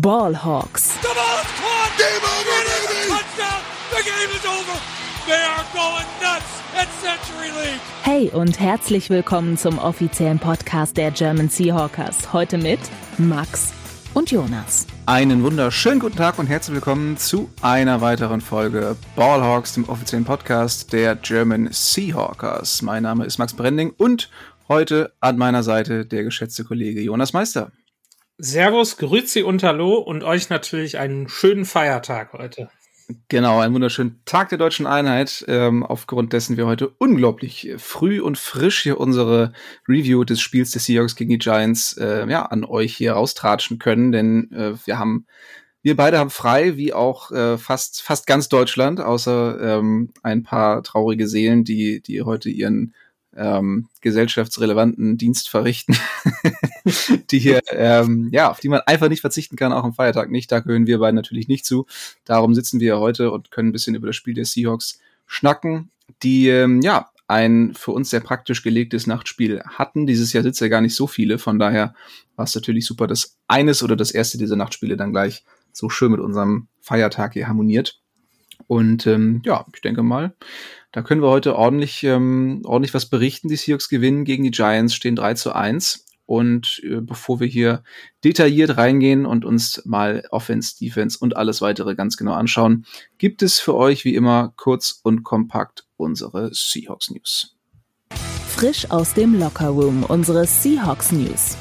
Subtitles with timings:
[0.00, 1.00] Ballhawks.
[1.02, 1.92] The ball is caught.
[1.96, 3.08] Game over, baby.
[3.10, 3.60] Touchdown.
[3.90, 4.80] The game is over.
[5.24, 7.80] They are going nuts at Century League.
[8.02, 12.32] Hey und herzlich willkommen zum offiziellen Podcast der German Seahawkers.
[12.32, 12.80] Heute mit
[13.18, 13.72] Max
[14.14, 14.88] und Jonas.
[15.06, 20.92] Einen wunderschönen guten Tag und herzlich willkommen zu einer weiteren Folge Ballhawks, dem offiziellen Podcast
[20.92, 22.82] der German Seahawkers.
[22.82, 24.28] Mein Name ist Max Brending und
[24.66, 27.70] heute an meiner Seite der geschätzte Kollege Jonas Meister.
[28.38, 32.68] Servus, Grüezi und Hallo und euch natürlich einen schönen Feiertag heute.
[33.28, 38.36] Genau, einen wunderschönen Tag der deutschen Einheit, ähm, aufgrund dessen wir heute unglaublich früh und
[38.36, 39.52] frisch hier unsere
[39.86, 44.10] Review des Spiels des Seahawks gegen die Giants äh, ja, an euch hier raustratschen können,
[44.10, 45.26] denn äh, wir haben
[45.82, 50.82] wir beide haben frei, wie auch äh, fast fast ganz Deutschland, außer ähm, ein paar
[50.82, 52.94] traurige Seelen, die die heute ihren
[53.36, 55.96] ähm, gesellschaftsrelevanten Dienst verrichten,
[57.30, 60.50] die hier, ähm, ja, auf die man einfach nicht verzichten kann, auch am Feiertag nicht.
[60.50, 61.86] Da gehören wir beide natürlich nicht zu.
[62.24, 65.90] Darum sitzen wir heute und können ein bisschen über das Spiel der Seahawks schnacken,
[66.22, 70.06] die, ähm, ja, ein für uns sehr praktisch gelegtes Nachtspiel hatten.
[70.06, 71.94] Dieses Jahr sitzen ja gar nicht so viele, von daher
[72.36, 76.12] war es natürlich super, dass eines oder das erste dieser Nachtspiele dann gleich so schön
[76.12, 78.00] mit unserem Feiertag hier harmoniert.
[78.66, 80.34] Und ähm, ja, ich denke mal,
[80.94, 83.48] da können wir heute ordentlich, ähm, ordentlich was berichten.
[83.48, 86.06] Die Seahawks gewinnen gegen die Giants, stehen 3 zu 1.
[86.24, 87.82] Und äh, bevor wir hier
[88.22, 92.86] detailliert reingehen und uns mal Offense, Defense und alles weitere ganz genau anschauen,
[93.18, 97.56] gibt es für euch wie immer kurz und kompakt unsere Seahawks News.
[98.46, 101.56] Frisch aus dem Locker Room unsere Seahawks News.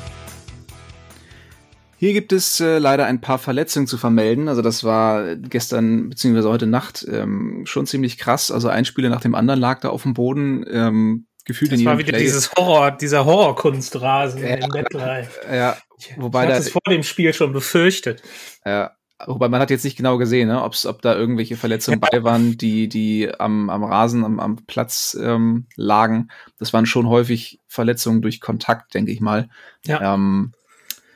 [2.04, 4.50] Hier gibt es äh, leider ein paar Verletzungen zu vermelden.
[4.50, 8.52] Also das war gestern beziehungsweise heute Nacht ähm, schon ziemlich krass.
[8.52, 10.66] Also ein Spieler nach dem anderen lag da auf dem Boden.
[10.70, 12.20] Ähm, gefühlt das in war wieder Play.
[12.24, 15.40] dieses Horror, dieser Horrorkunstrasen Ja, in MetLife.
[15.50, 15.78] Ja,
[16.18, 18.22] wobei ich da, hatte es vor dem Spiel schon befürchtet.
[18.66, 18.92] ja,
[19.26, 22.58] wobei man hat jetzt nicht genau gesehen, ne, ob's, ob da irgendwelche Verletzungen bei waren,
[22.58, 26.28] die die am, am Rasen, am, am Platz ähm, lagen.
[26.60, 29.48] Das waren schon häufig Verletzungen durch Kontakt, denke ich mal.
[29.86, 30.16] Ja.
[30.16, 30.52] Ähm,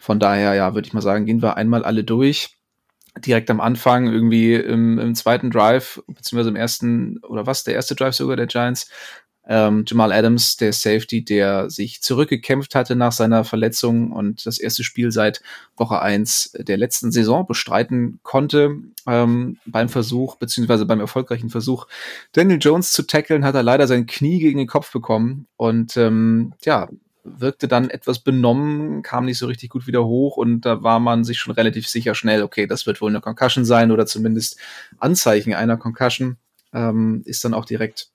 [0.07, 2.55] von daher, ja, würde ich mal sagen, gehen wir einmal alle durch.
[3.25, 7.93] Direkt am Anfang, irgendwie im, im zweiten Drive, beziehungsweise im ersten, oder was, der erste
[7.93, 8.89] Drive sogar der Giants,
[9.49, 14.85] ähm, Jamal Adams, der Safety, der sich zurückgekämpft hatte nach seiner Verletzung und das erste
[14.85, 15.41] Spiel seit
[15.75, 18.77] Woche eins der letzten Saison bestreiten konnte.
[19.07, 21.85] Ähm, beim Versuch, beziehungsweise beim erfolgreichen Versuch,
[22.31, 26.53] Daniel Jones zu tackeln, hat er leider sein Knie gegen den Kopf bekommen und ähm,
[26.63, 26.87] ja,
[27.37, 31.23] wirkte dann etwas benommen, kam nicht so richtig gut wieder hoch und da war man
[31.23, 34.59] sich schon relativ sicher schnell, okay, das wird wohl eine Concussion sein oder zumindest
[34.97, 36.37] Anzeichen einer Concussion.
[36.73, 38.09] Ähm, ist dann auch direkt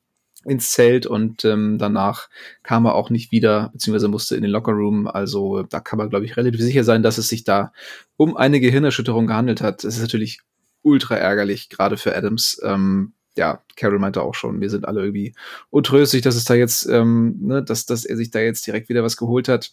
[0.45, 2.29] ins Zelt und ähm, danach
[2.63, 5.07] kam er auch nicht wieder, beziehungsweise musste in den Lockerroom.
[5.07, 7.73] Also da kann man, glaube ich, relativ sicher sein, dass es sich da
[8.17, 9.85] um eine Gehirnerschütterung gehandelt hat.
[9.85, 10.41] Es ist natürlich
[10.83, 12.61] ultra ärgerlich, gerade für Adams.
[12.65, 15.35] Ähm, ja, Carol meinte auch schon, wir sind alle irgendwie
[15.71, 19.03] untröstlich, dass es da jetzt, ähm, ne, dass, dass er sich da jetzt direkt wieder
[19.03, 19.73] was geholt hat.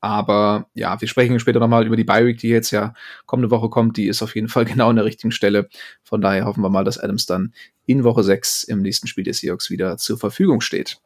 [0.00, 3.96] Aber ja, wir sprechen später nochmal über die Bi-Week, die jetzt ja kommende Woche kommt.
[3.96, 5.68] Die ist auf jeden Fall genau an der richtigen Stelle.
[6.04, 7.52] Von daher hoffen wir mal, dass Adams dann
[7.86, 10.98] in Woche 6 im nächsten Spiel des Seahawks wieder zur Verfügung steht.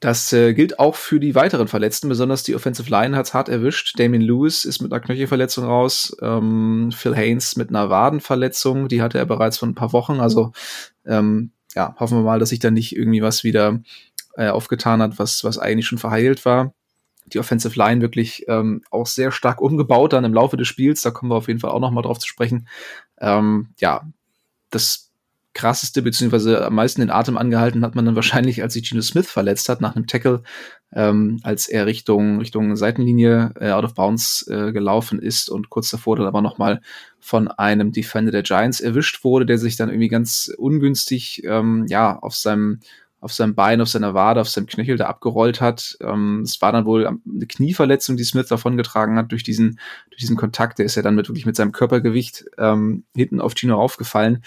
[0.00, 3.98] Das äh, gilt auch für die weiteren Verletzten, besonders die Offensive Line hat's hart erwischt.
[3.98, 9.18] Damien Lewis ist mit einer Knöchelverletzung raus, ähm, Phil Haynes mit einer Wadenverletzung, die hatte
[9.18, 10.20] er bereits vor ein paar Wochen.
[10.20, 10.52] Also
[11.04, 13.80] ähm, ja, hoffen wir mal, dass sich da nicht irgendwie was wieder
[14.36, 16.72] äh, aufgetan hat, was, was eigentlich schon verheilt war.
[17.26, 21.02] Die Offensive Line wirklich ähm, auch sehr stark umgebaut dann im Laufe des Spiels.
[21.02, 22.66] Da kommen wir auf jeden Fall auch noch mal drauf zu sprechen.
[23.18, 24.08] Ähm, ja,
[24.70, 25.09] das
[25.52, 29.28] krasseste beziehungsweise am meisten den Atem angehalten hat man dann wahrscheinlich, als sich Geno Smith
[29.28, 30.42] verletzt hat nach einem Tackle,
[30.92, 35.90] ähm, als er Richtung Richtung Seitenlinie äh, out of bounds äh, gelaufen ist und kurz
[35.90, 36.80] davor dann aber noch mal
[37.18, 42.18] von einem Defender der Giants erwischt wurde, der sich dann irgendwie ganz ungünstig ähm, ja
[42.18, 42.80] auf seinem
[43.20, 45.96] auf seinem Bein, auf seiner Wade, auf seinem Knöchel da abgerollt hat.
[46.00, 49.78] Ähm, es war dann wohl eine Knieverletzung, die Smith davongetragen hat durch diesen,
[50.08, 50.78] durch diesen Kontakt.
[50.78, 54.42] Der ist ja dann mit, wirklich mit seinem Körpergewicht ähm, hinten auf Gino aufgefallen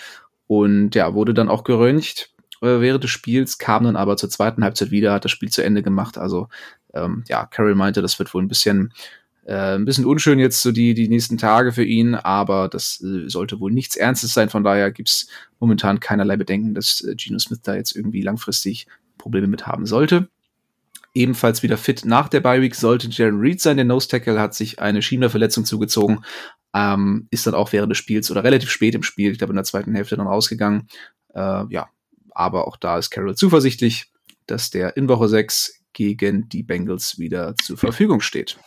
[0.47, 2.31] und ja, wurde dann auch geröntgt
[2.61, 5.63] äh, während des Spiels, kam dann aber zur zweiten Halbzeit wieder, hat das Spiel zu
[5.63, 6.17] Ende gemacht.
[6.17, 6.47] Also
[6.93, 8.93] ähm, ja, Carroll meinte, das wird wohl ein bisschen
[9.45, 13.27] äh, ein bisschen unschön jetzt so die, die nächsten Tage für ihn, aber das äh,
[13.27, 14.49] sollte wohl nichts Ernstes sein.
[14.49, 15.27] Von daher gibt's
[15.59, 18.87] momentan keinerlei Bedenken, dass äh, Geno Smith da jetzt irgendwie langfristig
[19.17, 20.29] Probleme mit haben sollte.
[21.13, 23.77] Ebenfalls wieder fit nach der Bye Week sollte Jaron Reed sein.
[23.77, 26.23] Der Nose Tackle hat sich eine Schiebenerverletzung zugezogen,
[26.73, 29.57] ähm, ist dann auch während des Spiels oder relativ spät im Spiel, ich glaube in
[29.57, 30.87] der zweiten Hälfte dann rausgegangen.
[31.33, 31.89] Äh, ja,
[32.31, 34.11] aber auch da ist Carroll zuversichtlich,
[34.47, 38.57] dass der in Woche 6 gegen die Bengals wieder zur Verfügung steht.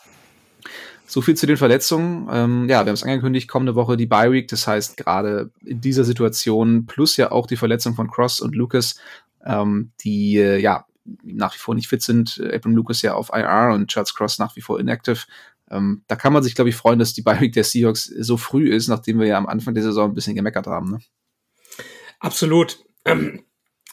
[1.09, 2.29] so viel zu den Verletzungen.
[2.31, 4.49] Ähm, ja, wir haben es angekündigt, kommende Woche die Bye Week.
[4.49, 8.97] Das heißt, gerade in dieser Situation plus ja auch die Verletzung von Cross und Lucas,
[9.45, 10.87] ähm, die äh, ja
[11.23, 12.43] nach wie vor nicht fit sind.
[12.53, 15.27] Abram Lucas ja auf IR und Charles Cross nach wie vor inactive.
[15.71, 18.37] Ähm, da kann man sich, glaube ich, freuen, dass die Bye Week der Seahawks so
[18.37, 20.93] früh ist, nachdem wir ja am Anfang der Saison ein bisschen gemeckert haben.
[20.93, 20.99] Ne?
[22.21, 22.79] Absolut.
[23.05, 23.45] Ähm,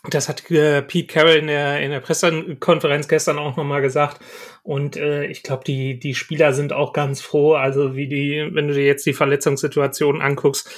[0.10, 4.20] das hat äh, Pete Carroll in der, in der Pressekonferenz gestern auch nochmal gesagt.
[4.62, 7.54] Und äh, ich glaube, die, die Spieler sind auch ganz froh.
[7.54, 10.70] Also wie die, wenn du dir jetzt die Verletzungssituation anguckst,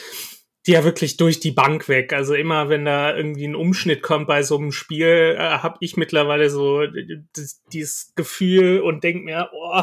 [0.67, 2.13] die ja wirklich durch die Bank weg.
[2.13, 5.97] Also immer, wenn da irgendwie ein Umschnitt kommt bei so einem Spiel, äh, habe ich
[5.97, 6.83] mittlerweile so
[7.33, 9.81] das, dieses Gefühl und denk mir, oh,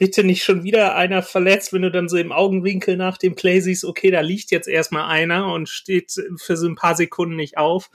[0.00, 3.60] bitte nicht schon wieder einer verletzt, wenn du dann so im Augenwinkel nach dem Play
[3.60, 7.58] siehst, okay, da liegt jetzt erstmal einer und steht für so ein paar Sekunden nicht
[7.58, 7.90] auf.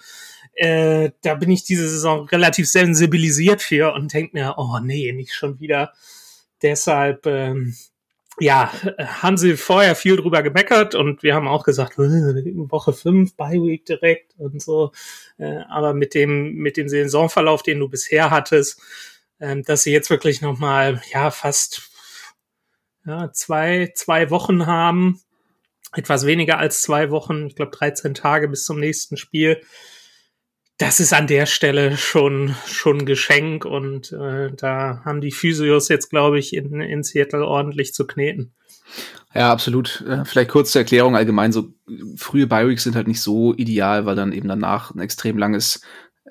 [0.53, 5.33] Äh, da bin ich diese Saison relativ sensibilisiert für und denk mir, oh nee, nicht
[5.33, 5.93] schon wieder.
[6.61, 7.75] Deshalb, ähm,
[8.39, 13.63] ja, haben sie vorher viel drüber gemeckert und wir haben auch gesagt, Woche fünf, Bye
[13.63, 14.91] Week direkt und so.
[15.39, 18.79] Äh, aber mit dem, mit dem Saisonverlauf, den du bisher hattest,
[19.39, 21.94] äh, dass sie jetzt wirklich nochmal, ja, fast
[23.05, 25.21] ja, zwei, zwei Wochen haben,
[25.93, 29.61] etwas weniger als zwei Wochen, ich glaube 13 Tage bis zum nächsten Spiel.
[30.77, 36.09] Das ist an der Stelle schon schon Geschenk und äh, da haben die Physios jetzt,
[36.09, 38.53] glaube ich, in, in Seattle ordentlich zu kneten.
[39.33, 40.03] Ja, absolut.
[40.07, 41.73] Äh, vielleicht kurz zur Erklärung allgemein, so
[42.17, 45.81] frühe Bioweeks sind halt nicht so ideal, weil dann eben danach ein extrem langes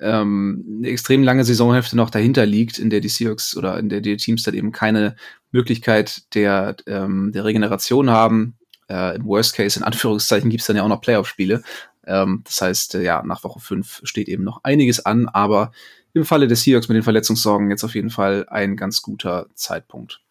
[0.01, 4.01] ähm, eine extrem lange Saisonhälfte noch dahinter liegt, in der die Seahawks oder in der
[4.01, 5.15] die Teams dann eben keine
[5.51, 8.55] Möglichkeit der, ähm, der Regeneration haben.
[8.89, 11.63] Äh, Im Worst Case, in Anführungszeichen, gibt's dann ja auch noch Playoff-Spiele.
[12.05, 15.71] Ähm, das heißt, äh, ja, nach Woche 5 steht eben noch einiges an, aber
[16.13, 20.21] im Falle des Seahawks mit den Verletzungssorgen jetzt auf jeden Fall ein ganz guter Zeitpunkt.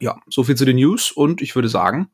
[0.00, 2.10] Ja, so viel zu den News und ich würde sagen,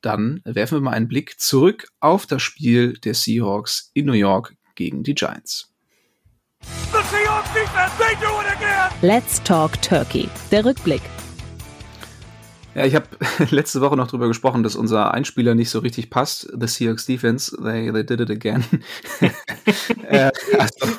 [0.00, 4.54] dann werfen wir mal einen Blick zurück auf das Spiel der Seahawks in New York
[4.74, 5.73] gegen die Giants.
[9.02, 10.28] Let's Talk Turkey.
[10.50, 11.02] Der Rückblick.
[12.74, 13.06] Ja, ich habe
[13.50, 16.48] letzte Woche noch drüber gesprochen, dass unser Einspieler nicht so richtig passt.
[16.58, 18.64] The Seahawks Defense, they, they did it again.
[20.08, 20.96] äh, also,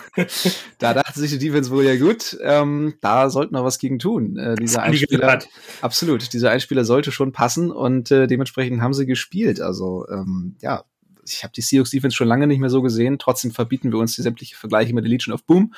[0.80, 4.38] da dachte sich die Defense wohl ja gut, ähm, da sollten wir was gegen tun.
[4.38, 5.40] Äh, dieser Einspieler,
[5.82, 9.60] absolut, dieser Einspieler sollte schon passen und äh, dementsprechend haben sie gespielt.
[9.60, 10.86] Also ähm, ja,
[11.26, 13.20] ich habe die Seahawks Defense schon lange nicht mehr so gesehen.
[13.20, 15.74] Trotzdem verbieten wir uns die sämtliche Vergleiche mit der Legion of Boom,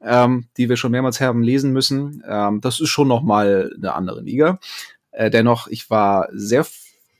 [0.00, 2.22] ähm, die wir schon mehrmals haben lesen müssen.
[2.26, 4.58] Ähm, das ist schon noch mal eine andere Liga.
[5.10, 6.66] Äh, dennoch, ich war sehr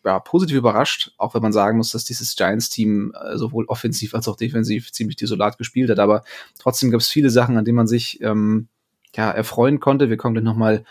[0.05, 4.29] ja, positiv überrascht, auch wenn man sagen muss, dass dieses Giants-Team äh, sowohl offensiv als
[4.29, 5.99] auch defensiv ziemlich desolat gespielt hat.
[5.99, 6.25] Aber
[6.59, 8.69] trotzdem gab es viele Sachen, an denen man sich ähm,
[9.15, 10.11] ja, erfreuen konnte.
[10.11, 10.85] Wir kommen dann noch mal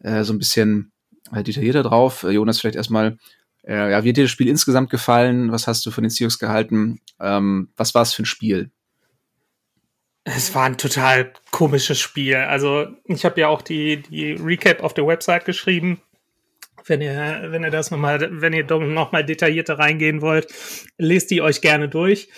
[0.00, 0.92] äh, so ein bisschen
[1.32, 2.24] äh, detaillierter drauf.
[2.24, 3.18] Äh, Jonas, vielleicht erstmal
[3.64, 5.52] äh, ja, wie hat dir das Spiel insgesamt gefallen?
[5.52, 7.00] Was hast du von den Seahawks gehalten?
[7.20, 8.70] Ähm, was war es für ein Spiel?
[10.24, 12.36] Es war ein total komisches Spiel.
[12.36, 16.00] Also ich habe ja auch die, die Recap auf der Website geschrieben.
[16.84, 20.52] Wenn ihr, wenn ihr das nochmal, wenn ihr nochmal detaillierter reingehen wollt,
[20.96, 22.28] lest die euch gerne durch.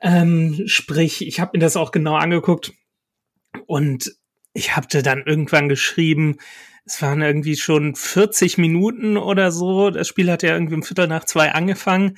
[0.00, 2.72] Ähm, sprich, ich habe mir das auch genau angeguckt
[3.66, 4.12] und
[4.52, 6.38] ich habe dann irgendwann geschrieben,
[6.88, 9.90] es waren irgendwie schon 40 Minuten oder so.
[9.90, 12.16] Das Spiel hat ja irgendwie um Viertel nach zwei angefangen.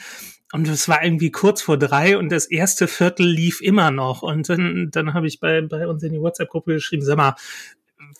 [0.52, 4.22] Und es war irgendwie kurz vor drei und das erste Viertel lief immer noch.
[4.22, 7.34] Und dann, dann habe ich bei, bei uns in die WhatsApp-Gruppe geschrieben, sag mal,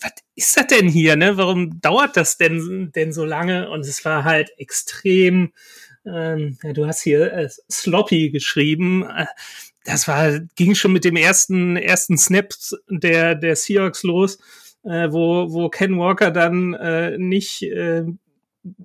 [0.00, 1.36] was ist das denn hier, ne?
[1.36, 3.70] Warum dauert das denn, denn so lange?
[3.70, 5.52] Und es war halt extrem,
[6.04, 9.04] ähm, ja, du hast hier äh, sloppy geschrieben.
[9.84, 12.54] Das war, ging schon mit dem ersten, ersten Snap
[12.88, 14.38] der, der Seahawks los
[14.84, 18.04] äh, wo, wo Ken Walker dann äh, nicht äh,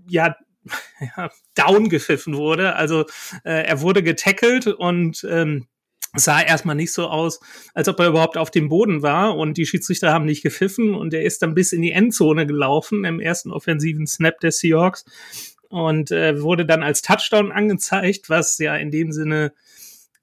[0.07, 0.35] ja,
[1.17, 2.75] ja down gepfiffen wurde.
[2.75, 3.05] Also
[3.43, 5.67] äh, er wurde getackelt und ähm,
[6.15, 7.39] sah erstmal nicht so aus,
[7.73, 11.13] als ob er überhaupt auf dem Boden war und die Schiedsrichter haben nicht gepfiffen und
[11.13, 15.05] er ist dann bis in die Endzone gelaufen im ersten offensiven Snap der Seahawks
[15.69, 19.53] und äh, wurde dann als Touchdown angezeigt, was ja in dem Sinne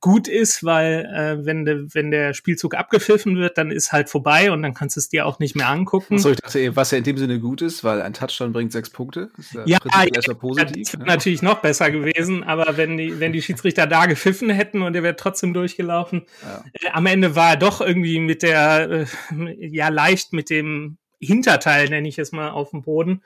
[0.03, 4.51] gut ist, weil äh, wenn, de, wenn der Spielzug abgepfiffen wird, dann ist halt vorbei
[4.51, 6.19] und dann kannst du es dir auch nicht mehr angucken.
[6.19, 8.91] So, ich dachte, was ja in dem Sinne gut ist, weil ein Touchdown bringt sechs
[8.91, 9.31] Punkte.
[9.65, 11.09] ja, ja, ja positiv, das wäre ne?
[11.09, 15.05] natürlich noch besser gewesen, aber wenn die, wenn die Schiedsrichter da gepfiffen hätten und er
[15.05, 16.65] wäre trotzdem durchgelaufen, ja.
[16.73, 19.07] äh, am Ende war er doch irgendwie mit der, äh,
[19.59, 23.23] ja, leicht mit dem Hinterteil, nenne ich es mal, auf dem Boden.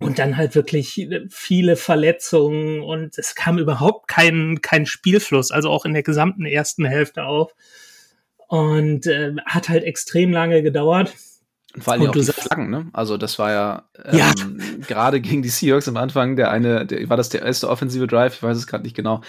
[0.00, 5.84] Und dann halt wirklich viele Verletzungen und es kam überhaupt kein, kein Spielfluss, also auch
[5.84, 7.52] in der gesamten ersten Hälfte auf.
[8.46, 11.14] Und äh, hat halt extrem lange gedauert.
[11.76, 12.86] Vor allem auch die Flaggen, ne?
[12.92, 14.32] Also das war ja, ähm, ja.
[14.86, 18.34] gerade gegen die Seahawks am Anfang, der eine, der, war das der erste offensive Drive,
[18.34, 19.20] ich weiß es gerade nicht genau.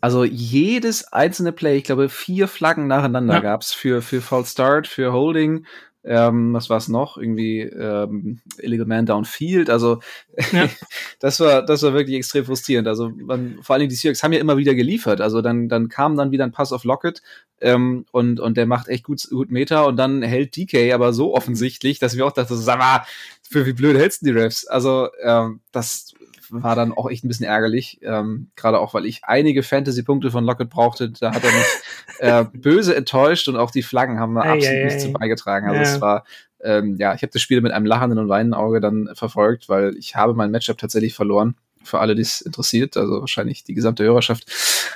[0.00, 3.40] Also jedes einzelne Play, ich glaube vier Flaggen nacheinander ja.
[3.40, 5.66] gab's für, für False Start, für Holding,
[6.04, 7.18] ähm, was war es noch?
[7.18, 9.68] Irgendwie ähm, Illegal Man Downfield.
[9.68, 10.00] Also
[10.52, 10.68] ja.
[11.20, 12.86] das war das war wirklich extrem frustrierend.
[12.88, 15.20] Also man, vor allen Dingen die Seahawks haben ja immer wieder geliefert.
[15.20, 17.22] Also dann dann kam dann wieder ein Pass auf Lockett
[17.60, 21.34] ähm, und und der macht echt gut gut Meter und dann hält DK aber so
[21.34, 23.04] offensichtlich, dass wir auch dachten, sag mal,
[23.42, 24.66] für wie blöd hältst du die Refs?
[24.66, 26.14] Also ähm, das
[26.50, 28.00] war dann auch echt ein bisschen ärgerlich.
[28.02, 31.10] Ähm, Gerade auch, weil ich einige Fantasy-Punkte von Lockett brauchte.
[31.10, 31.66] Da hat er mich
[32.18, 35.68] äh, böse enttäuscht und auch die Flaggen haben absolut ei, nichts zu beigetragen.
[35.68, 35.94] Also ja.
[35.94, 36.24] es war,
[36.62, 39.96] ähm, ja, ich habe das Spiel mit einem lachenden und weinenden Auge dann verfolgt, weil
[39.96, 41.56] ich habe mein Matchup tatsächlich verloren.
[41.84, 44.44] Für alle, die es interessiert, also wahrscheinlich die gesamte Hörerschaft.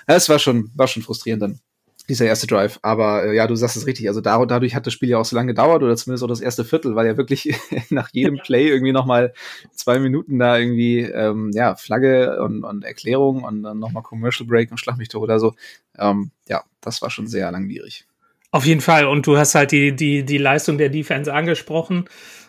[0.07, 1.61] Es war schon, war schon frustrierend dann
[2.09, 2.79] dieser erste Drive.
[2.83, 4.09] Aber äh, ja, du sagst es richtig.
[4.09, 6.41] Also da, dadurch hat das Spiel ja auch so lange gedauert oder zumindest auch das
[6.41, 7.55] erste Viertel, weil ja wirklich
[7.91, 9.33] nach jedem Play irgendwie nochmal
[9.75, 14.71] zwei Minuten da irgendwie ähm, ja Flagge und, und Erklärung und dann nochmal Commercial Break
[14.71, 15.55] und Schlag mich doch oder so.
[15.99, 18.07] Ähm, ja, das war schon sehr langwierig.
[18.51, 19.07] Auf jeden Fall.
[19.07, 22.07] Und du hast halt die die die Leistung der Defense angesprochen.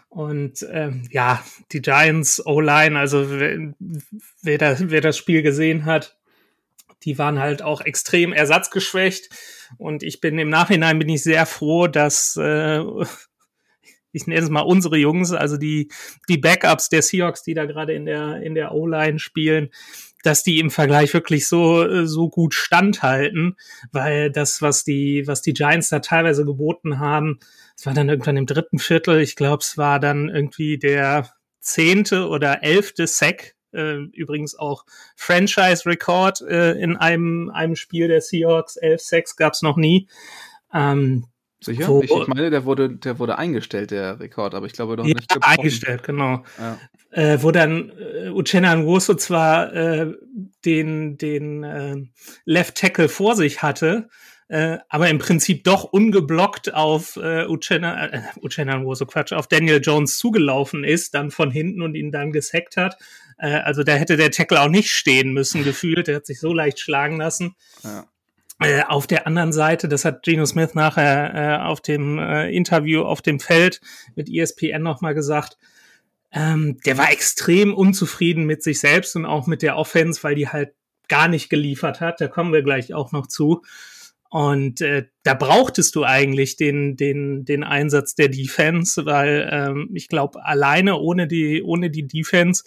[0.09, 3.73] Und ähm, ja, die Giants O-Line, also wer,
[4.43, 6.15] wer, das, wer das Spiel gesehen hat,
[7.05, 9.29] die waren halt auch extrem ersatzgeschwächt.
[9.77, 12.79] Und ich bin im Nachhinein bin ich sehr froh, dass äh,
[14.11, 15.89] ich nenne es mal unsere Jungs, also die
[16.29, 19.69] die Backups der Seahawks, die da gerade in der in der O-Line spielen,
[20.23, 23.57] dass die im Vergleich wirklich so so gut standhalten,
[23.91, 27.39] weil das was die was die Giants da teilweise geboten haben,
[27.75, 31.29] es war dann irgendwann im dritten Viertel, ich glaube, es war dann irgendwie der
[31.59, 38.81] zehnte oder elfte Sack äh, übrigens auch Franchise-Rekord äh, in einem, einem Spiel der Seahawks.
[38.81, 40.07] 11-6 gab es noch nie.
[40.73, 41.25] Ähm,
[41.63, 41.87] Sicher?
[41.87, 45.05] Wo, ich, ich, meine, der wurde, der wurde eingestellt, der Rekord, aber ich glaube doch
[45.05, 45.57] ja, nicht gebrochen.
[45.57, 46.43] eingestellt, genau.
[46.57, 46.77] Ja.
[47.11, 50.13] Äh, wo dann äh, Uchenna Nwosu zwar äh,
[50.65, 51.95] den, den äh,
[52.43, 54.09] Left Tackle vor sich hatte,
[54.49, 59.79] äh, aber im Prinzip doch ungeblockt auf äh, Uchenna, äh, Uchenna Nwosu, Quatsch, auf Daniel
[59.81, 62.97] Jones zugelaufen ist, dann von hinten und ihn dann gesackt hat.
[63.37, 66.07] Äh, also da hätte der Tackle auch nicht stehen müssen, gefühlt.
[66.07, 67.55] Der hat sich so leicht schlagen lassen.
[67.83, 68.05] Ja.
[68.59, 73.01] Äh, auf der anderen Seite, das hat Geno Smith nachher äh, auf dem äh, Interview
[73.01, 73.81] auf dem Feld
[74.15, 75.57] mit ESPN nochmal gesagt,
[76.31, 80.49] ähm, der war extrem unzufrieden mit sich selbst und auch mit der Offense, weil die
[80.49, 80.73] halt
[81.07, 82.21] gar nicht geliefert hat.
[82.21, 83.61] Da kommen wir gleich auch noch zu.
[84.29, 90.07] Und äh, da brauchtest du eigentlich den, den, den Einsatz der Defense, weil ähm, ich
[90.07, 92.63] glaube, alleine ohne die, ohne die Defense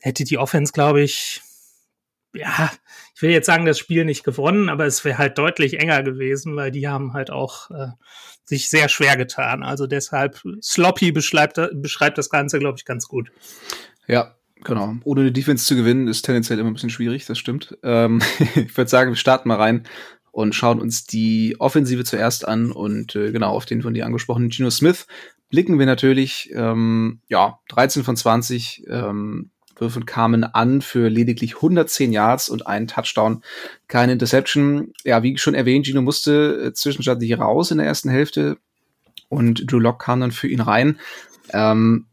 [0.00, 1.42] hätte die Offense, glaube ich,
[2.34, 2.70] ja,
[3.14, 6.54] ich will jetzt sagen, das Spiel nicht gewonnen, aber es wäre halt deutlich enger gewesen,
[6.56, 7.88] weil die haben halt auch äh,
[8.44, 9.62] sich sehr schwer getan.
[9.62, 13.30] Also deshalb, Sloppy beschreibt, beschreibt das Ganze, glaube ich, ganz gut.
[14.06, 14.94] Ja, genau.
[15.04, 17.76] Ohne eine Defense zu gewinnen, ist tendenziell immer ein bisschen schwierig, das stimmt.
[17.82, 18.20] Ähm,
[18.54, 19.84] ich würde sagen, wir starten mal rein
[20.30, 24.50] und schauen uns die Offensive zuerst an und äh, genau auf den von dir angesprochenen
[24.50, 25.06] Geno Smith
[25.48, 32.12] blicken wir natürlich, ähm, ja, 13 von 20, ähm, Würfen kamen an für lediglich 110
[32.12, 33.42] Yards und einen Touchdown,
[33.88, 34.92] keine Interception.
[35.04, 38.58] Ja, wie schon erwähnt, Gino musste äh, zwischenstaatlich raus in der ersten Hälfte
[39.28, 40.98] und Drew Lock kam dann für ihn rein.
[41.52, 42.06] Ähm,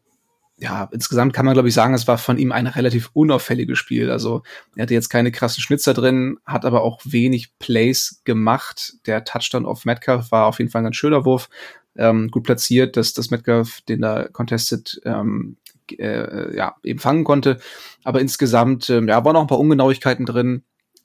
[0.58, 4.10] ja, insgesamt kann man, glaube ich, sagen, es war von ihm ein relativ unauffälliges Spiel.
[4.10, 4.44] Also
[4.76, 8.94] er hatte jetzt keine krassen Schnitzer drin, hat aber auch wenig Plays gemacht.
[9.06, 11.50] Der Touchdown auf Metcalf war auf jeden Fall ein ganz schöner Wurf.
[11.96, 15.58] Ähm, gut platziert, dass das Metcalf, den da contested, ähm,
[15.92, 17.60] äh, ja, eben fangen konnte.
[18.04, 20.64] Aber insgesamt, ähm, ja, waren noch ein paar Ungenauigkeiten drin.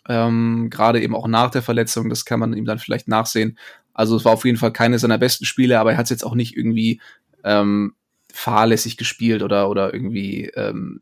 [0.09, 3.59] Ähm, Gerade eben auch nach der Verletzung, das kann man ihm dann vielleicht nachsehen.
[3.93, 6.25] Also es war auf jeden Fall keine seiner besten Spiele, aber er hat es jetzt
[6.25, 7.01] auch nicht irgendwie
[7.45, 7.95] ähm,
[8.33, 11.01] fahrlässig gespielt oder, oder irgendwie, ähm,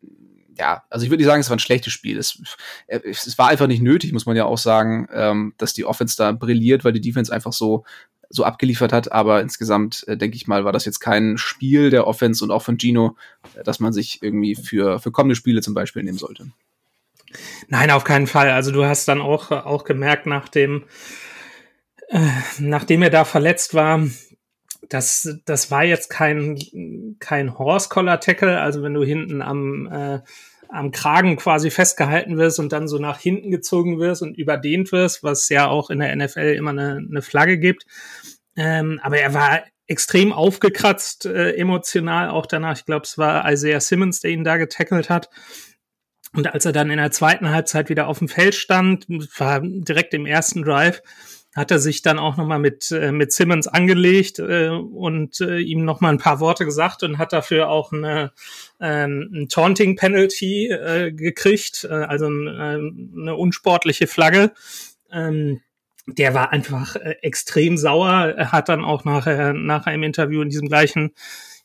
[0.58, 2.16] ja, also ich würde nicht sagen, es war ein schlechtes Spiel.
[2.16, 2.40] Es,
[2.88, 6.32] es war einfach nicht nötig, muss man ja auch sagen, ähm, dass die Offense da
[6.32, 7.84] brilliert, weil die Defense einfach so
[8.28, 9.12] so abgeliefert hat.
[9.12, 12.62] Aber insgesamt, äh, denke ich mal, war das jetzt kein Spiel der Offense und auch
[12.62, 13.16] von Gino,
[13.54, 16.50] äh, dass man sich irgendwie für, für kommende Spiele zum Beispiel nehmen sollte.
[17.68, 18.50] Nein, auf keinen Fall.
[18.50, 20.84] Also du hast dann auch, auch gemerkt, nach dem,
[22.08, 22.20] äh,
[22.58, 24.06] nachdem er da verletzt war,
[24.88, 30.20] das, das war jetzt kein, kein Horse-Collar-Tackle, also wenn du hinten am, äh,
[30.68, 35.22] am Kragen quasi festgehalten wirst und dann so nach hinten gezogen wirst und überdehnt wirst,
[35.22, 37.84] was ja auch in der NFL immer eine, eine Flagge gibt.
[38.56, 42.76] Ähm, aber er war extrem aufgekratzt, äh, emotional auch danach.
[42.76, 45.28] Ich glaube, es war Isaiah Simmons, der ihn da getackelt hat.
[46.32, 49.06] Und als er dann in der zweiten Halbzeit wieder auf dem Feld stand,
[49.38, 51.02] war direkt im ersten Drive,
[51.56, 55.84] hat er sich dann auch nochmal mit, äh, mit Simmons angelegt äh, und äh, ihm
[55.84, 58.32] nochmal ein paar Worte gesagt und hat dafür auch eine,
[58.78, 64.52] ähm, ein Taunting-Penalty äh, gekriegt, äh, also ein, äh, eine unsportliche Flagge.
[65.10, 65.62] Ähm,
[66.06, 68.34] der war einfach äh, extrem sauer.
[68.36, 71.12] Er hat dann auch nachher, nachher im Interview in diesem gleichen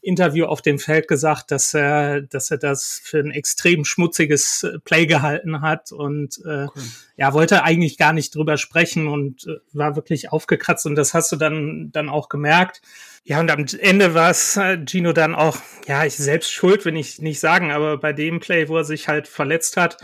[0.01, 4.79] Interview auf dem Feld gesagt, dass er, dass er das für ein extrem schmutziges äh,
[4.79, 6.71] Play gehalten hat und äh, cool.
[7.17, 11.31] ja, wollte eigentlich gar nicht drüber sprechen und äh, war wirklich aufgekratzt und das hast
[11.31, 12.81] du dann, dann auch gemerkt.
[13.23, 16.97] Ja, und am Ende war es äh, Gino dann auch, ja, ich selbst schuld, will
[16.97, 19.97] ich nicht sagen, aber bei dem Play, wo er sich halt verletzt hat,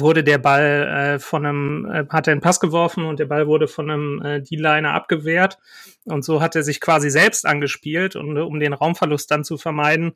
[0.00, 3.46] wurde der Ball äh, von einem, äh, hat er einen Pass geworfen und der Ball
[3.46, 5.58] wurde von einem äh, D-Liner abgewehrt.
[6.04, 10.14] Und so hat er sich quasi selbst angespielt und um den Raumverlust dann zu vermeiden,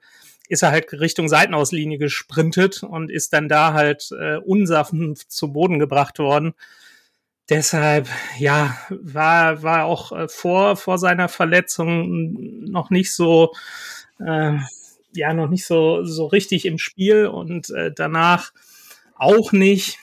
[0.49, 5.79] ist er halt Richtung Seitenauslinie gesprintet und ist dann da halt äh, unsanft zu Boden
[5.79, 6.55] gebracht worden.
[7.49, 8.09] Deshalb,
[8.39, 13.53] ja, war, war auch äh, vor, vor seiner Verletzung noch nicht so,
[14.19, 14.57] äh,
[15.13, 18.53] ja, noch nicht so, so richtig im Spiel und äh, danach
[19.21, 19.99] auch nicht.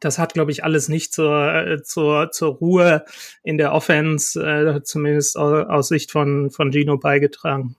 [0.00, 3.04] Das hat, glaube ich, alles nicht zur, äh, zur, zur Ruhe
[3.42, 7.76] in der Offense, äh, zumindest aus, Sicht von, von Gino beigetragen.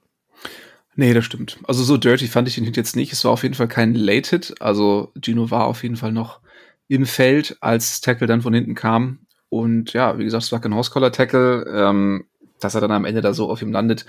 [0.95, 1.59] Nee, das stimmt.
[1.67, 3.11] Also so dirty fand ich den Hit jetzt nicht.
[3.11, 4.55] Es war auf jeden Fall kein Late-Hit.
[4.61, 6.39] Also Gino war auf jeden Fall noch
[6.87, 9.19] im Feld, als Tackle dann von hinten kam.
[9.49, 11.65] Und ja, wie gesagt, es war kein Horse-Collar-Tackle.
[11.67, 12.25] Ähm,
[12.59, 14.05] dass er dann am Ende da so auf ihm landet,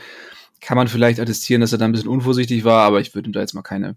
[0.60, 3.32] kann man vielleicht attestieren, dass er da ein bisschen unvorsichtig war, aber ich würde ihm
[3.32, 3.96] da jetzt mal keine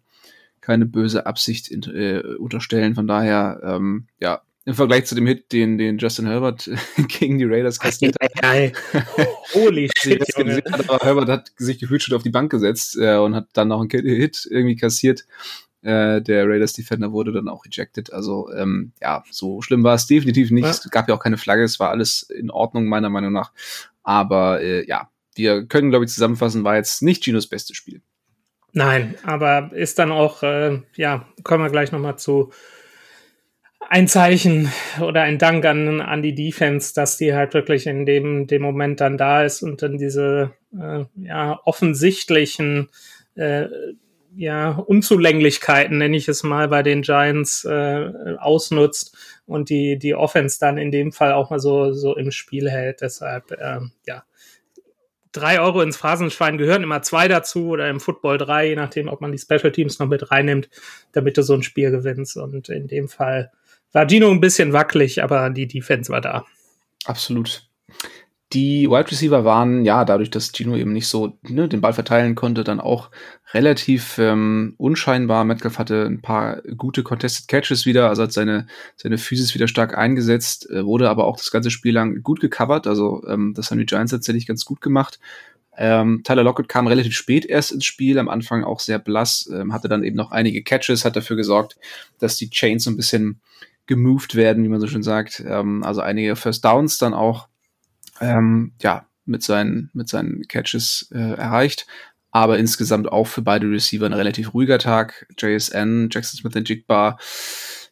[0.69, 2.93] keine böse Absicht in, äh, unterstellen.
[2.93, 6.69] Von daher, ähm, ja, im Vergleich zu dem Hit, den, den Justin Herbert
[7.07, 8.73] gegen die Raiders kassiert hat.
[9.55, 13.33] Holy shit, hat, aber Herbert hat sich gefühlt schon auf die Bank gesetzt äh, und
[13.33, 15.25] hat dann noch einen Hit irgendwie kassiert.
[15.81, 18.13] Äh, der Raiders Defender wurde dann auch ejected.
[18.13, 20.65] Also ähm, ja, so schlimm war es definitiv nicht.
[20.65, 20.69] Ja.
[20.69, 23.53] Es gab ja auch keine Flagge, es war alles in Ordnung, meiner Meinung nach.
[24.03, 28.03] Aber äh, ja, wir können, glaube ich, zusammenfassen, war jetzt nicht Ginos bestes Spiel.
[28.79, 32.53] Nein, aber ist dann auch, äh, ja, kommen wir gleich nochmal zu
[33.89, 34.71] ein Zeichen
[35.01, 39.01] oder ein Dank an, an die Defense, dass die halt wirklich in dem, dem Moment
[39.01, 42.87] dann da ist und dann diese äh, ja, offensichtlichen
[43.35, 43.65] äh,
[44.37, 50.57] ja, Unzulänglichkeiten, nenne ich es mal, bei den Giants äh, ausnutzt und die, die Offense
[50.57, 53.01] dann in dem Fall auch mal so, so im Spiel hält.
[53.01, 54.23] Deshalb, äh, ja,
[55.31, 59.21] drei Euro ins Phrasenschwein gehören immer zwei dazu oder im Football drei, je nachdem, ob
[59.21, 60.69] man die Special Teams noch mit reinnimmt,
[61.11, 62.37] damit du so ein Spiel gewinnst.
[62.37, 63.51] Und in dem Fall
[63.91, 66.45] war Gino ein bisschen wackelig, aber die Defense war da.
[67.05, 67.67] Absolut.
[68.51, 72.33] Die Wide Receiver waren, ja, dadurch, dass Gino eben nicht so ne, den Ball verteilen
[72.33, 73.11] konnte, dann auch
[73.53, 75.43] relativ ähm, unscheinbar.
[75.43, 79.95] Metcalf hatte ein paar gute Contested Catches wieder, also hat seine, seine Physis wieder stark
[79.95, 82.87] eingesetzt, äh, wurde aber auch das ganze Spiel lang gut gecovert.
[82.87, 85.19] Also ähm, das haben die Giants tatsächlich ganz gut gemacht.
[85.77, 89.73] Ähm, Tyler Lockett kam relativ spät erst ins Spiel, am Anfang auch sehr blass, ähm,
[89.73, 91.77] hatte dann eben noch einige Catches, hat dafür gesorgt,
[92.17, 93.41] dass die Chains so ein bisschen
[93.85, 95.43] gemoved werden, wie man so schön sagt.
[95.45, 97.48] Ähm, also einige First Downs dann auch
[98.19, 101.87] ähm, ja, mit seinen, mit seinen Catches äh, erreicht.
[102.31, 105.27] Aber insgesamt auch für beide Receiver ein relativ ruhiger Tag.
[105.37, 107.17] JSN, Jackson Smith und Jigbar,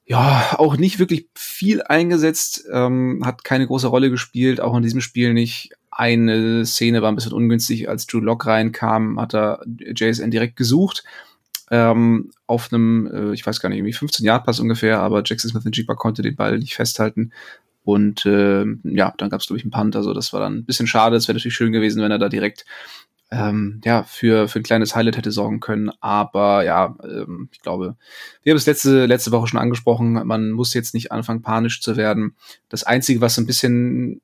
[0.07, 5.01] ja, auch nicht wirklich viel eingesetzt, ähm, hat keine große Rolle gespielt, auch in diesem
[5.01, 5.71] Spiel nicht.
[5.91, 11.03] Eine Szene war ein bisschen ungünstig, als Drew Lock reinkam, hat er JSN direkt gesucht.
[11.69, 15.51] Ähm, auf einem, äh, ich weiß gar nicht, irgendwie 15 Yard Pass ungefähr, aber Jackson
[15.51, 17.33] Smith und Jigba konnte den Ball nicht festhalten.
[17.87, 19.95] Und äh, ja, dann gab es, glaube ich, einen Punt.
[19.95, 21.15] Also das war dann ein bisschen schade.
[21.15, 22.65] Es wäre natürlich schön gewesen, wenn er da direkt
[23.31, 25.89] ähm, ja, für, für ein kleines Highlight hätte sorgen können.
[26.01, 27.95] Aber ja, ähm, ich glaube,
[28.43, 31.95] wir haben es letzte, letzte Woche schon angesprochen, man muss jetzt nicht anfangen, panisch zu
[31.95, 32.35] werden.
[32.67, 34.19] Das Einzige, was so ein bisschen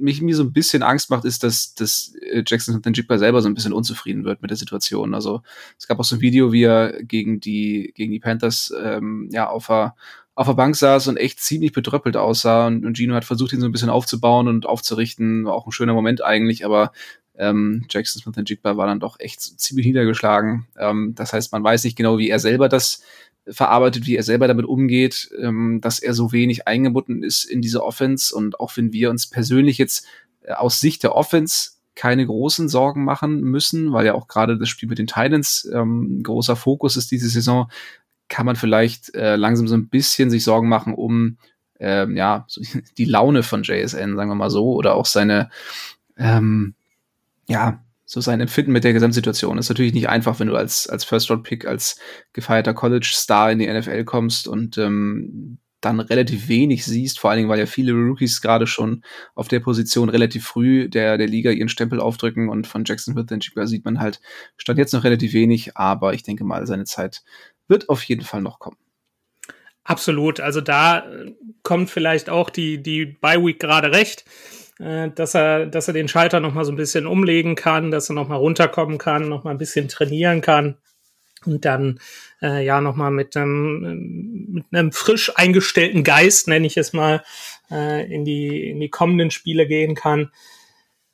[0.00, 3.48] mich mir so ein bisschen Angst macht, ist, dass, dass äh, Jackson Jigba selber so
[3.48, 5.12] ein bisschen unzufrieden wird mit der Situation.
[5.12, 5.42] Also
[5.76, 9.48] es gab auch so ein Video, wie er gegen die, gegen die Panthers ähm, ja
[9.48, 9.96] auf der
[10.38, 12.68] auf der Bank saß und echt ziemlich bedröppelt aussah.
[12.68, 15.44] Und, und Gino hat versucht, ihn so ein bisschen aufzubauen und aufzurichten.
[15.44, 16.92] War auch ein schöner Moment eigentlich, aber
[17.36, 20.68] ähm, Jackson Smith Jigba war dann doch echt ziemlich niedergeschlagen.
[20.78, 23.02] Ähm, das heißt, man weiß nicht genau, wie er selber das
[23.48, 27.82] verarbeitet, wie er selber damit umgeht, ähm, dass er so wenig eingebunden ist in diese
[27.82, 28.32] Offense.
[28.32, 30.06] Und auch wenn wir uns persönlich jetzt
[30.42, 34.68] äh, aus Sicht der Offense keine großen Sorgen machen müssen, weil ja auch gerade das
[34.68, 37.68] Spiel mit den Titans ähm, großer Fokus ist diese Saison,
[38.28, 41.38] kann man vielleicht äh, langsam so ein bisschen sich Sorgen machen um
[41.80, 42.60] ähm, ja so
[42.98, 45.50] die Laune von JSN, sagen wir mal so, oder auch seine
[46.16, 46.74] ähm,
[47.48, 49.58] ja so sein Empfinden mit der Gesamtsituation.
[49.58, 51.98] ist natürlich nicht einfach, wenn du als als First Round Pick als
[52.32, 57.38] gefeierter College Star in die NFL kommst und ähm, dann relativ wenig siehst, vor allen
[57.38, 61.50] Dingen, weil ja viele Rookies gerade schon auf der Position relativ früh der, der Liga
[61.50, 64.20] ihren Stempel aufdrücken und von Jackson Smith den sieht man halt,
[64.56, 67.22] stand jetzt noch relativ wenig, aber ich denke mal, seine Zeit
[67.68, 68.76] wird auf jeden Fall noch kommen.
[69.84, 74.24] Absolut, also da äh, kommt vielleicht auch die, die Bye Week gerade recht,
[74.78, 78.10] äh, dass er, dass er den Schalter noch mal so ein bisschen umlegen kann, dass
[78.10, 80.76] er noch mal runterkommen kann, noch mal ein bisschen trainieren kann
[81.46, 82.00] und dann
[82.42, 87.22] äh, ja nochmal mit einem, mit einem frisch eingestellten Geist, nenne ich es mal,
[87.70, 90.32] äh, in, die, in die kommenden Spiele gehen kann.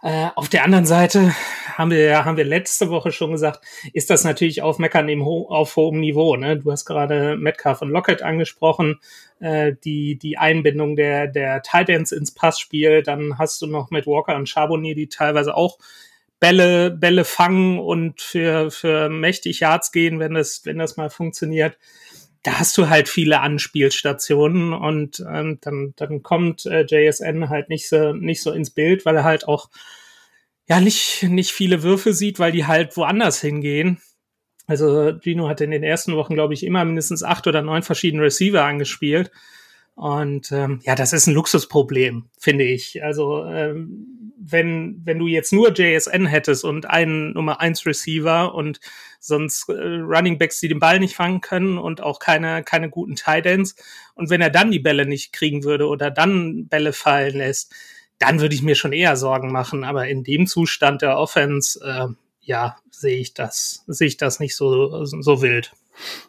[0.05, 1.35] Äh, auf der anderen Seite
[1.79, 3.65] haben wir, haben wir letzte Woche schon gesagt,
[3.95, 6.37] ist das natürlich auf Meckern im Ho auf hohem Niveau.
[6.37, 6.59] Ne?
[6.59, 9.01] Du hast gerade Metcalf und Lockett angesprochen,
[9.41, 13.03] äh, die, die Einbindung der, der Titans ins Passspiel.
[13.03, 15.79] Dann hast du noch mit Walker und Charbonnier, die teilweise auch
[16.39, 21.79] Bälle, Bälle fangen und für, für mächtig Yards gehen, wenn das, wenn das mal funktioniert.
[22.45, 27.89] Da hast du halt viele Anspielstationen und ähm, dann, dann kommt äh, JSN halt nicht
[27.89, 29.71] so, nicht so ins Bild, weil er halt auch
[30.69, 34.01] ja nicht, nicht viele Würfe sieht, weil die halt woanders hingehen.
[34.67, 38.23] Also Gino hat in den ersten Wochen, glaube ich, immer mindestens acht oder neun verschiedene
[38.23, 39.31] Receiver angespielt.
[39.95, 43.05] Und ähm, ja, das ist ein Luxusproblem, finde ich.
[43.05, 48.81] Also ähm, wenn, wenn du jetzt nur JSN hättest und einen Nummer eins Receiver und
[49.21, 53.17] sonst äh, Running Backs, die den Ball nicht fangen können und auch keine, keine guten
[53.17, 53.77] Tight Ends.
[54.15, 57.75] Und wenn er dann die Bälle nicht kriegen würde oder dann Bälle fallen lässt,
[58.19, 59.85] dann würde ich mir schon eher Sorgen machen.
[59.85, 62.09] Aber in dem Zustand der Offense, äh,
[62.45, 65.73] ja, sehe ich das, sehe ich das nicht so, so wild.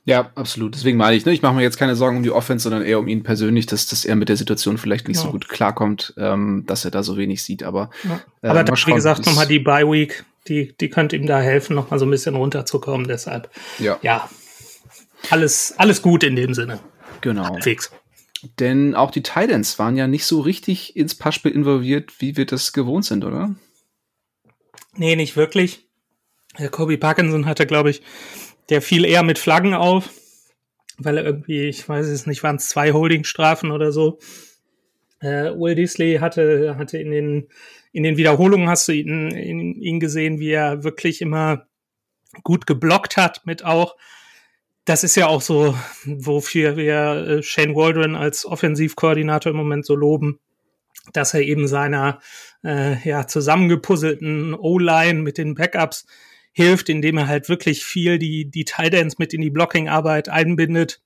[0.06, 0.76] Ja, absolut.
[0.76, 3.00] Deswegen meine ich, ne, ich mache mir jetzt keine Sorgen um die Offense, sondern eher
[3.00, 5.24] um ihn persönlich, dass, dass er mit der Situation vielleicht nicht ja.
[5.24, 7.64] so gut klarkommt, ähm, dass er da so wenig sieht.
[7.64, 8.22] Aber, ja.
[8.42, 11.76] äh, aber da, wie gesagt, nochmal die Bye Week, die, die könnte ihm da helfen,
[11.76, 13.08] nochmal so ein bisschen runterzukommen.
[13.08, 13.50] Deshalb,
[13.80, 14.30] ja, ja
[15.32, 16.80] alles, alles gut in dem Sinne.
[17.22, 17.58] Genau.
[17.62, 17.92] Fix.
[18.60, 22.74] Denn auch die Titans waren ja nicht so richtig ins Passspiel involviert, wie wir das
[22.74, 23.56] gewohnt sind, oder?
[24.96, 25.85] Nee, nicht wirklich.
[26.72, 28.02] Kobe Parkinson hatte, glaube ich,
[28.70, 30.10] der fiel eher mit Flaggen auf,
[30.98, 34.20] weil er irgendwie, ich weiß es nicht, waren es zwei Holdingstrafen oder so.
[35.20, 37.48] Äh, Will Disley hatte, hatte in den,
[37.92, 41.68] in den Wiederholungen hast du ihn, ihn, ihn gesehen, wie er wirklich immer
[42.44, 43.96] gut geblockt hat mit auch.
[44.84, 49.96] Das ist ja auch so, wofür wir äh, Shane Waldron als Offensivkoordinator im Moment so
[49.96, 50.40] loben,
[51.14, 52.20] dass er eben seiner
[52.64, 56.06] äh, ja, zusammengepuzzelten O-Line mit den Backups
[56.56, 61.02] hilft, indem er halt wirklich viel die, die Tidends mit in die Blocking-Arbeit einbindet,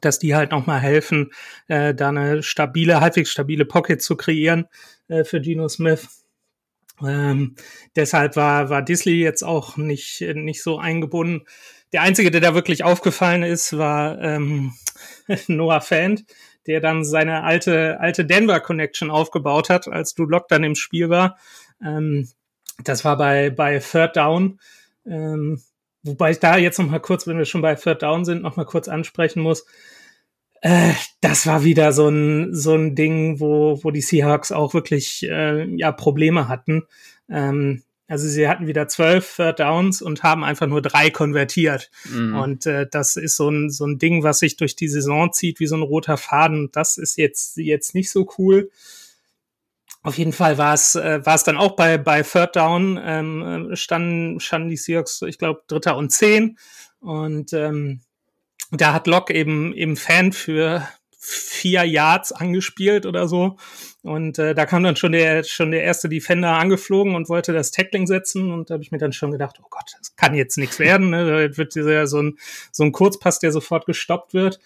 [0.00, 1.30] dass die halt nochmal helfen,
[1.68, 4.66] äh, da eine stabile, halbwegs stabile Pocket zu kreieren
[5.06, 6.26] äh, für Geno Smith.
[7.00, 7.54] Ähm,
[7.94, 11.46] deshalb war, war Disley jetzt auch nicht, nicht so eingebunden.
[11.92, 14.72] Der einzige, der da wirklich aufgefallen ist, war ähm,
[15.46, 16.24] Noah Fant,
[16.66, 21.10] der dann seine alte, alte Denver Connection aufgebaut hat, als Drew Lock dann im Spiel
[21.10, 21.38] war.
[21.80, 22.28] Ähm,
[22.82, 24.58] das war bei, bei Third Down.
[25.06, 25.60] Ähm,
[26.02, 28.56] wobei ich da jetzt noch mal kurz, wenn wir schon bei Third Down sind, noch
[28.56, 29.66] mal kurz ansprechen muss.
[30.60, 35.22] Äh, das war wieder so ein, so ein Ding, wo, wo die Seahawks auch wirklich
[35.28, 36.84] äh, ja, Probleme hatten.
[37.28, 41.90] Ähm, also sie hatten wieder zwölf Third Downs und haben einfach nur drei konvertiert.
[42.10, 42.36] Mhm.
[42.36, 45.58] Und äh, das ist so ein, so ein Ding, was sich durch die Saison zieht,
[45.60, 46.70] wie so ein roter Faden.
[46.72, 48.70] Das ist jetzt, jetzt nicht so cool.
[50.04, 53.70] Auf jeden Fall war es äh, war es dann auch bei bei Third Down ähm,
[53.72, 56.58] standen standen die Seahawks ich glaube Dritter und Zehn.
[57.00, 58.02] Und ähm,
[58.70, 60.86] da hat Locke eben eben Fan für
[61.18, 63.56] vier Yards angespielt oder so.
[64.02, 67.70] Und äh, da kam dann schon der schon der erste Defender angeflogen und wollte das
[67.70, 68.52] Tackling setzen.
[68.52, 71.10] Und da habe ich mir dann schon gedacht oh Gott das kann jetzt nichts werden
[71.10, 71.48] ne?
[71.50, 72.36] da wird dieser so ein
[72.72, 74.60] so ein Kurzpass der sofort gestoppt wird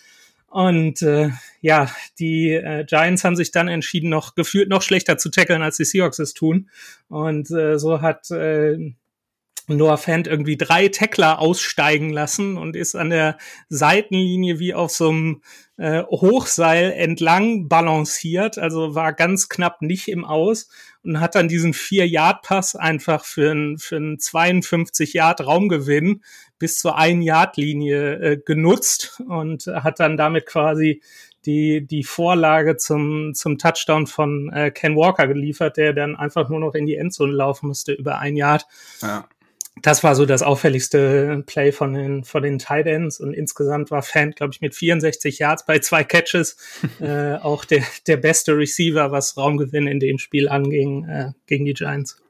[0.51, 1.31] und äh,
[1.61, 5.77] ja, die äh, Giants haben sich dann entschieden, noch gefühlt noch schlechter zu tackeln, als
[5.77, 6.71] die Seahawks es tun.
[7.09, 8.93] Und äh, so hat äh,
[9.67, 13.37] Noah Fant irgendwie drei Tackler aussteigen lassen und ist an der
[13.69, 15.43] Seitenlinie wie auf so einem
[15.77, 20.71] äh, Hochseil entlang balanciert, also war ganz knapp nicht im Aus
[21.09, 26.23] und hat dann diesen vier-Yard-Pass einfach für einen für einen 52-Yard-Raumgewinn
[26.59, 31.03] bis zur Ein-Yard-Linie äh, genutzt und hat dann damit quasi
[31.47, 36.61] die, die Vorlage zum, zum Touchdown von äh, Ken Walker geliefert, der dann einfach nur
[36.61, 38.67] noch in die Endzone laufen musste über ein Yard.
[39.01, 39.27] Ja.
[39.83, 44.03] Das war so das auffälligste Play von den, von den Tight Ends und insgesamt war
[44.03, 46.57] Fan, glaube ich, mit 64 Yards bei zwei Catches
[47.01, 51.75] äh, auch der, der beste Receiver, was Raumgewinn in dem Spiel anging, äh, gegen die
[51.75, 52.21] Giants.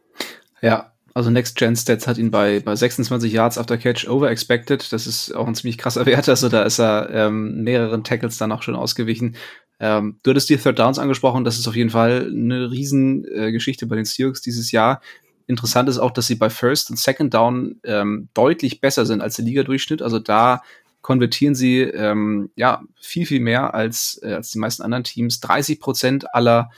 [0.60, 4.92] Ja, also Next Gen Stats hat ihn bei, bei 26 Yards after Catch over expected.
[4.92, 6.28] Das ist auch ein ziemlich krasser Wert.
[6.28, 9.34] Also da ist er ähm, mehreren Tackles dann auch schon ausgewichen.
[9.80, 11.44] Ähm, du hattest die Third Downs angesprochen.
[11.44, 15.00] Das ist auf jeden Fall eine Riesengeschichte äh, bei den Seahawks dieses Jahr.
[15.48, 19.36] Interessant ist auch, dass sie bei First und Second Down ähm, deutlich besser sind als
[19.36, 20.02] der Liga-Durchschnitt.
[20.02, 20.62] Also da
[21.00, 25.40] konvertieren sie ähm, ja viel, viel mehr als, äh, als die meisten anderen Teams.
[25.40, 26.70] 30 Prozent aller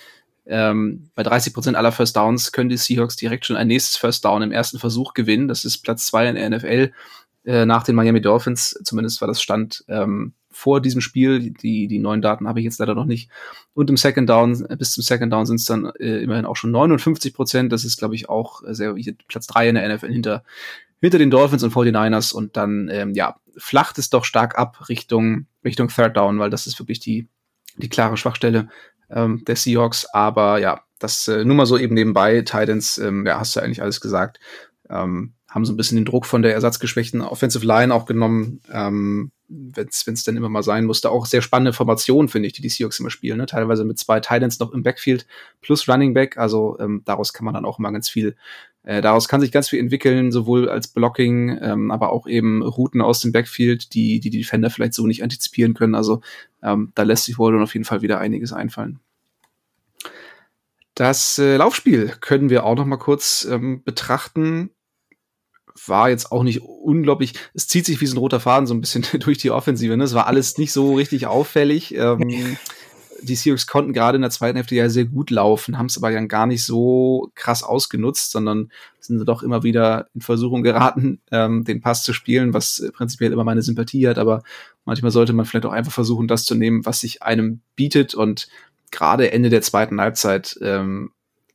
[0.46, 4.24] ähm, bei 30 Prozent aller First Downs können die Seahawks direkt schon ein nächstes First
[4.24, 5.48] Down im ersten Versuch gewinnen.
[5.48, 6.92] Das ist Platz zwei in der NFL
[7.44, 8.78] äh, nach den Miami Dolphins.
[8.84, 11.50] Zumindest war das Stand ähm, vor diesem Spiel.
[11.50, 13.30] Die, die neuen Daten habe ich jetzt leider noch nicht.
[13.74, 16.70] Und im Second Down, bis zum Second Down sind es dann äh, immerhin auch schon
[16.70, 17.72] 59 Prozent.
[17.72, 18.94] Das ist, glaube ich, auch sehr
[19.28, 20.44] Platz drei in der NFL hinter,
[21.00, 22.32] hinter den Dolphins und 49ers.
[22.32, 26.66] Und dann, ähm, ja, flacht es doch stark ab Richtung, Richtung Third Down, weil das
[26.66, 27.28] ist wirklich die,
[27.76, 28.68] die klare Schwachstelle
[29.10, 30.06] ähm, der Seahawks.
[30.12, 32.42] Aber ja, das äh, nur mal so eben nebenbei.
[32.42, 34.40] Titans, ähm, ja, hast du eigentlich alles gesagt.
[34.88, 39.32] Ähm, haben so ein bisschen den Druck von der ersatzgeschwächten Offensive Line auch genommen, ähm,
[39.50, 41.10] wenn es denn immer mal sein musste.
[41.10, 43.38] Auch sehr spannende Formation, finde ich, die die Seahawks immer spielen.
[43.38, 43.46] Ne?
[43.46, 45.26] Teilweise mit zwei Titans noch im Backfield
[45.60, 46.38] plus Running Back.
[46.38, 48.36] Also ähm, daraus kann man dann auch immer ganz viel,
[48.84, 53.00] äh, daraus kann sich ganz viel entwickeln, sowohl als Blocking, ähm, aber auch eben Routen
[53.00, 55.96] aus dem Backfield, die die, die Defender vielleicht so nicht antizipieren können.
[55.96, 56.20] Also
[56.62, 59.00] ähm, da lässt sich wohl dann auf jeden Fall wieder einiges einfallen.
[60.94, 64.70] Das äh, Laufspiel können wir auch noch mal kurz ähm, betrachten
[65.86, 68.80] war jetzt auch nicht unglaublich, es zieht sich wie so ein roter Faden so ein
[68.80, 69.96] bisschen durch die Offensive.
[69.96, 70.04] Ne?
[70.04, 71.94] Es war alles nicht so richtig auffällig.
[71.94, 72.56] Ähm,
[73.22, 76.10] die Seahawks konnten gerade in der zweiten Hälfte ja sehr gut laufen, haben es aber
[76.10, 81.64] ja gar nicht so krass ausgenutzt, sondern sind doch immer wieder in Versuchung geraten, ähm,
[81.64, 84.42] den Pass zu spielen, was prinzipiell immer meine Sympathie hat, aber
[84.84, 88.48] manchmal sollte man vielleicht auch einfach versuchen, das zu nehmen, was sich einem bietet und
[88.90, 91.12] gerade Ende der zweiten Halbzeit ähm,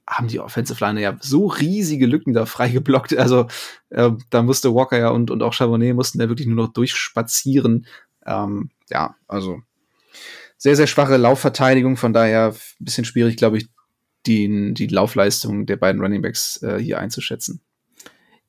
[0.08, 3.18] haben die Offensive Line ja so riesige Lücken da freigeblockt.
[3.18, 3.48] Also
[3.90, 7.88] äh, da musste Walker ja und, und auch Charbonnet mussten da wirklich nur noch durchspazieren.
[8.26, 9.62] Ähm, ja, also
[10.58, 13.68] sehr, sehr schwache Laufverteidigung, von daher ein bisschen schwierig, glaube ich,
[14.26, 17.62] die, die Laufleistung der beiden Running Backs äh, hier einzuschätzen.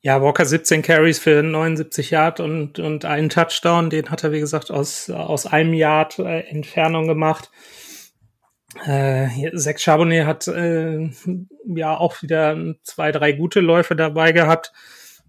[0.01, 3.91] Ja, Walker 17 Carries für 79 Yard und, und einen Touchdown.
[3.91, 7.51] Den hat er, wie gesagt, aus, aus einem Yard äh, Entfernung gemacht.
[8.85, 11.11] Äh, Sex Charbonnet hat äh,
[11.65, 14.73] ja auch wieder zwei, drei gute Läufe dabei gehabt.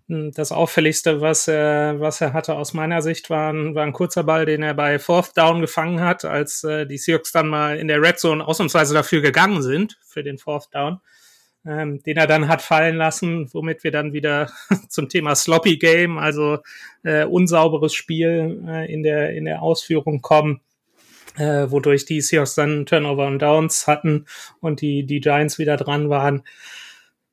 [0.07, 3.93] Hm, das auffälligste, was er, was er hatte aus meiner Sicht, war ein, war ein
[3.93, 7.77] kurzer Ball, den er bei Fourth Down gefangen hat, als äh, die Seahawks dann mal
[7.77, 11.01] in der Red Zone ausnahmsweise dafür gegangen sind, für den Fourth Down,
[11.65, 14.49] ähm, den er dann hat fallen lassen, womit wir dann wieder
[14.89, 16.59] zum Thema Sloppy Game, also
[17.03, 20.61] äh, unsauberes Spiel äh, in, der, in der Ausführung kommen
[21.37, 24.25] äh, wodurch die Seahawks dann Turnover und Downs hatten
[24.59, 26.43] und die, die Giants wieder dran waren.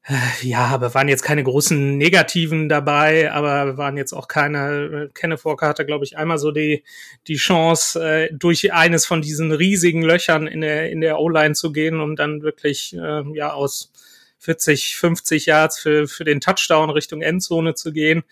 [0.06, 5.46] Äh, ja, aber waren jetzt keine großen Negativen dabei, aber waren jetzt auch keine, Kenneth
[5.46, 6.84] Walker hatte, glaube ich, einmal so die,
[7.26, 11.72] die Chance, äh, durch eines von diesen riesigen Löchern in der, in der O-Line zu
[11.72, 13.92] gehen, um dann wirklich, äh, ja, aus
[14.40, 18.24] 40, 50 Yards für, für den Touchdown Richtung Endzone zu gehen.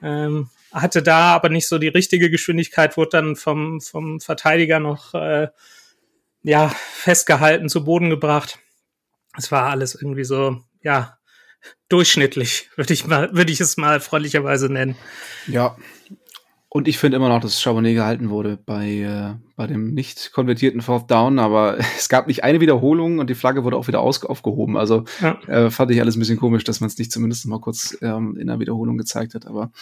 [0.00, 0.48] Ähm,
[0.82, 5.48] hatte da aber nicht so die richtige Geschwindigkeit, wurde dann vom, vom Verteidiger noch äh,
[6.42, 8.58] ja, festgehalten, zu Boden gebracht.
[9.36, 11.18] Es war alles irgendwie so, ja,
[11.88, 14.96] durchschnittlich, würde ich mal, würde ich es mal freundlicherweise nennen.
[15.46, 15.76] Ja.
[16.68, 20.82] Und ich finde immer noch, dass Charbonnet gehalten wurde bei, äh, bei dem nicht konvertierten
[20.82, 24.76] Fourth Down, aber es gab nicht eine Wiederholung und die Flagge wurde auch wieder aufgehoben.
[24.76, 25.40] Also ja.
[25.46, 28.36] äh, fand ich alles ein bisschen komisch, dass man es nicht zumindest mal kurz ähm,
[28.36, 29.46] in der Wiederholung gezeigt hat.
[29.46, 29.72] Aber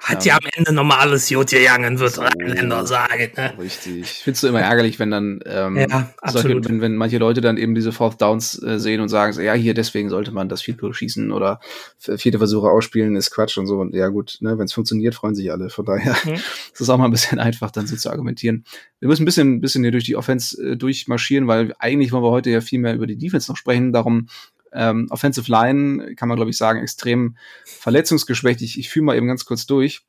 [0.00, 3.30] hat ja, ja am Ende normales Jod gegangen, wird so, Rheinländer sagen.
[3.36, 3.52] Ne?
[3.58, 4.00] Richtig.
[4.00, 7.40] Ich finde es so immer ärgerlich, wenn dann ähm, ja, solche, wenn, wenn manche Leute
[7.40, 10.48] dann eben diese Fourth Downs äh, sehen und sagen, so, ja, hier deswegen sollte man
[10.48, 11.60] das Field schießen oder
[11.98, 13.78] vierte Versuche ausspielen, ist Quatsch und so.
[13.78, 15.68] Und ja gut, ne, wenn es funktioniert, freuen sich alle.
[15.68, 16.34] Von daher mhm.
[16.72, 18.64] ist es auch mal ein bisschen einfach, dann so zu argumentieren.
[19.00, 22.24] Wir müssen ein bisschen, ein bisschen hier durch die Offense äh, durchmarschieren, weil eigentlich wollen
[22.24, 23.92] wir heute ja viel mehr über die Defense noch sprechen.
[23.92, 24.28] Darum
[24.72, 28.62] ähm, Offensive Line, kann man glaube ich sagen, extrem verletzungsgeschwächt.
[28.62, 30.02] Ich, ich fühle mal eben ganz kurz durch.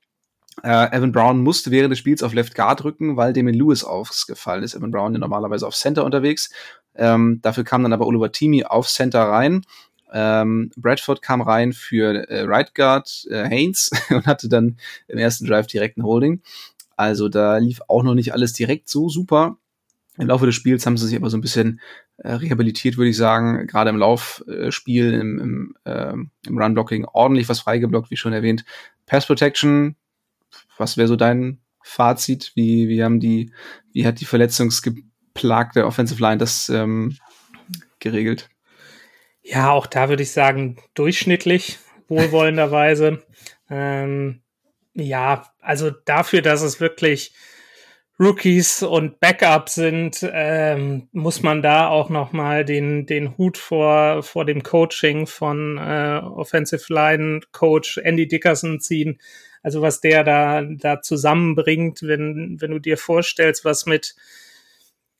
[0.64, 4.64] Äh, Evan Brown musste während des Spiels auf Left Guard rücken, weil Damien Lewis ausgefallen
[4.64, 4.76] ist.
[4.76, 6.52] Evan Brown ja normalerweise auf Center unterwegs.
[6.94, 9.64] Ähm, dafür kam dann aber Oliver Timi auf Center rein.
[10.14, 15.46] Ähm, Bradford kam rein für äh, Right Guard äh, Haynes und hatte dann im ersten
[15.46, 16.42] Drive direkt ein Holding.
[16.98, 19.58] Also da lief auch noch nicht alles direkt so super.
[20.18, 21.80] Im Laufe des Spiels haben sie sich aber so ein bisschen
[22.24, 23.68] rehabilitiert, würde ich sagen.
[23.68, 26.14] Gerade im Laufspiel, im, im, äh,
[26.48, 28.64] im Run-Blocking ordentlich was freigeblockt, wie schon erwähnt.
[29.06, 29.96] Pass Protection,
[30.78, 32.52] was wäre so dein Fazit?
[32.56, 33.52] Wie, wie haben die,
[33.92, 37.18] wie hat die verletzungsgeplagte Offensive Line das ähm,
[38.00, 38.50] geregelt?
[39.44, 43.24] Ja, auch da würde ich sagen, durchschnittlich wohlwollenderweise.
[43.74, 44.42] Ähm,
[44.94, 47.34] ja, also dafür, dass es wirklich
[48.22, 54.22] Rookies und Backup sind, ähm, muss man da auch noch mal den den Hut vor
[54.22, 59.20] vor dem Coaching von äh, Offensive Line Coach Andy Dickerson ziehen.
[59.64, 64.14] Also was der da da zusammenbringt, wenn wenn du dir vorstellst, was mit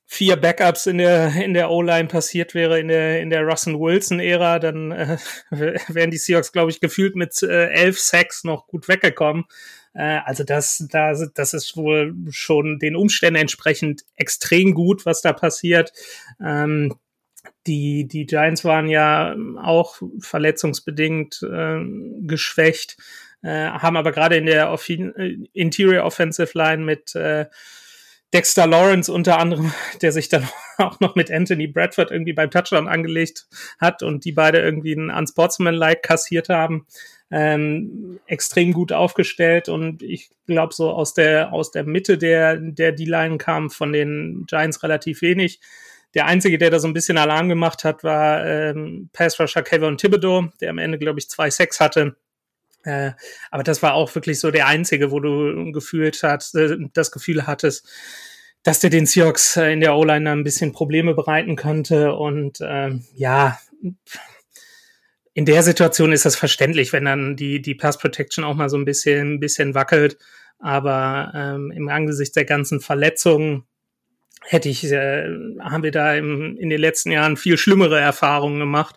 [0.06, 4.20] vier Backups in der in der O-Line passiert wäre in der in der Russell Wilson
[4.20, 5.16] Ära, dann äh,
[5.88, 9.44] wären die Seahawks glaube ich gefühlt mit äh, elf Sacks noch gut weggekommen.
[9.94, 15.32] Äh, also das, das, das ist wohl schon den Umständen entsprechend extrem gut, was da
[15.32, 15.92] passiert.
[16.44, 16.94] Ähm,
[17.66, 21.80] die, die Giants waren ja auch verletzungsbedingt äh,
[22.20, 22.96] geschwächt,
[23.42, 27.46] äh, haben aber gerade in der Off Interior Offensive Line mit äh,
[28.32, 32.88] Dexter Lawrence unter anderem, der sich dann auch noch mit Anthony Bradford irgendwie beim Touchdown
[32.88, 33.46] angelegt
[33.78, 36.86] hat und die beide irgendwie einen Unsportsman-like kassiert haben
[37.32, 42.92] ähm, extrem gut aufgestellt und ich glaube so aus der aus der Mitte der der
[42.92, 45.60] D-Line kam von den Giants relativ wenig.
[46.14, 49.96] Der einzige, der da so ein bisschen Alarm gemacht hat, war ähm, Pass Rusher Kevin
[49.96, 52.16] Thibodeau, der am Ende glaube ich zwei Sex hatte.
[52.84, 53.12] Äh,
[53.50, 57.46] aber das war auch wirklich so der einzige, wo du gefühlt hat, äh, das Gefühl
[57.46, 57.88] hattest,
[58.62, 63.04] dass der den Seahawks äh, in der O-Line ein bisschen Probleme bereiten könnte und ähm,
[63.14, 63.58] ja,
[65.34, 68.76] in der Situation ist das verständlich, wenn dann die, die Pass Protection auch mal so
[68.76, 70.18] ein bisschen, ein bisschen wackelt.
[70.58, 73.64] Aber ähm, im Angesicht der ganzen Verletzungen
[74.42, 75.24] hätte ich, äh,
[75.60, 78.96] haben wir da im, in den letzten Jahren viel schlimmere Erfahrungen gemacht.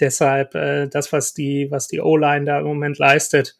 [0.00, 3.56] Deshalb äh, das, was die, was die O-Line da im Moment leistet,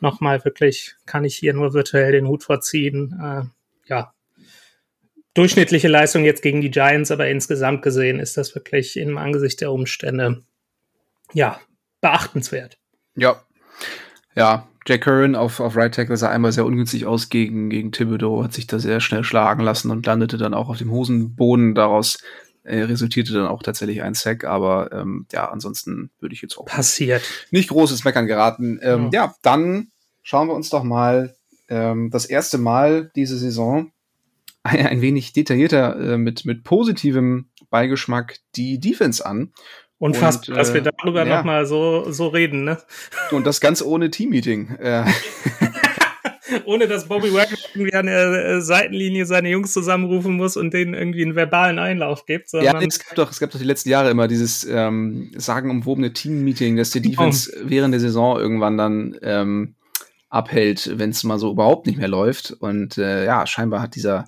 [0.00, 3.14] nochmal wirklich, kann ich hier nur virtuell den Hut vorziehen.
[3.22, 3.42] Äh,
[3.88, 4.14] ja,
[5.34, 9.70] durchschnittliche Leistung jetzt gegen die Giants, aber insgesamt gesehen ist das wirklich im Angesicht der
[9.70, 10.42] Umstände
[11.32, 11.60] ja,
[12.00, 12.78] beachtenswert.
[13.14, 13.42] Ja.
[14.34, 18.44] Ja, Jack Curran auf, auf Right Tackle sah einmal sehr ungünstig aus gegen, gegen Thibodeau,
[18.44, 21.74] hat sich da sehr schnell schlagen lassen und landete dann auch auf dem Hosenboden.
[21.74, 22.18] Daraus
[22.62, 26.66] äh, resultierte dann auch tatsächlich ein Sack, aber ähm, ja, ansonsten würde ich jetzt auch
[26.66, 28.78] passiert nicht großes Meckern geraten.
[28.82, 29.26] Ähm, ja.
[29.26, 29.34] ja.
[29.42, 29.88] dann
[30.22, 31.34] schauen wir uns doch mal
[31.68, 33.90] ähm, das erste Mal diese Saison
[34.62, 39.52] ein, ein wenig detaillierter äh, mit, mit positivem Beigeschmack die Defense an.
[39.98, 41.36] Unfassbar, und, dass wir äh, darüber ja.
[41.36, 42.78] nochmal so, so reden, ne?
[43.30, 44.76] Und das ganz ohne Team-Meeting.
[46.64, 50.94] ohne dass Bobby Wagner irgendwie an der äh, Seitenlinie seine Jungs zusammenrufen muss und denen
[50.94, 52.52] irgendwie einen verbalen Einlauf gibt.
[52.52, 56.76] Ja, es gab doch, es gab doch die letzten Jahre immer dieses ähm, sagenumwobene Team-Meeting,
[56.76, 57.60] dass die Defense oh.
[57.64, 59.74] während der Saison irgendwann dann ähm,
[60.28, 62.52] abhält, wenn es mal so überhaupt nicht mehr läuft.
[62.52, 64.26] Und äh, ja, scheinbar hat dieser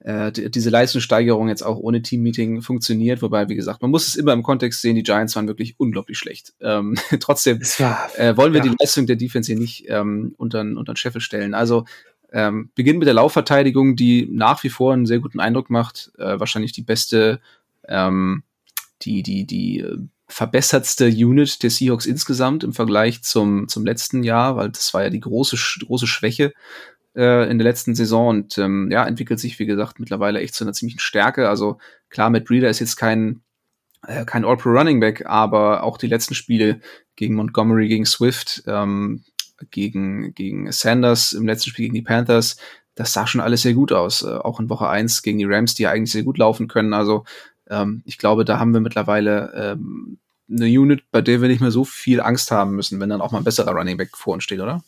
[0.00, 3.20] äh, diese Leistungssteigerung jetzt auch ohne Teammeeting funktioniert.
[3.20, 6.18] Wobei, wie gesagt, man muss es immer im Kontext sehen, die Giants waren wirklich unglaublich
[6.18, 6.54] schlecht.
[6.60, 8.70] Ähm, trotzdem war, äh, wollen wir ja.
[8.70, 11.54] die Leistung der Defense hier nicht ähm, unter, unter den Scheffel stellen.
[11.54, 11.84] Also
[12.32, 16.12] ähm, beginnen mit der Laufverteidigung, die nach wie vor einen sehr guten Eindruck macht.
[16.18, 17.40] Äh, wahrscheinlich die beste,
[17.88, 18.44] ähm,
[19.02, 24.56] die, die, die äh, verbessertste Unit der Seahawks insgesamt im Vergleich zum, zum letzten Jahr,
[24.56, 25.56] weil das war ja die große,
[25.86, 26.52] große Schwäche
[27.16, 30.64] äh, in der letzten Saison und ähm, ja, entwickelt sich, wie gesagt, mittlerweile echt zu
[30.64, 31.48] einer ziemlichen Stärke.
[31.48, 33.40] Also klar, Matt Breeder ist jetzt kein,
[34.06, 36.80] äh, kein All-Pro Running Back, aber auch die letzten Spiele
[37.16, 39.24] gegen Montgomery, gegen Swift, ähm,
[39.70, 42.56] gegen, gegen Sanders, im letzten Spiel gegen die Panthers,
[42.94, 44.22] das sah schon alles sehr gut aus.
[44.22, 46.92] Äh, auch in Woche eins gegen die Rams, die ja eigentlich sehr gut laufen können.
[46.92, 47.24] Also
[47.70, 50.18] ähm, ich glaube, da haben wir mittlerweile ähm,
[50.50, 53.32] eine Unit, bei der wir nicht mehr so viel Angst haben müssen, wenn dann auch
[53.32, 54.82] mal ein besserer Running Back vor uns steht, oder?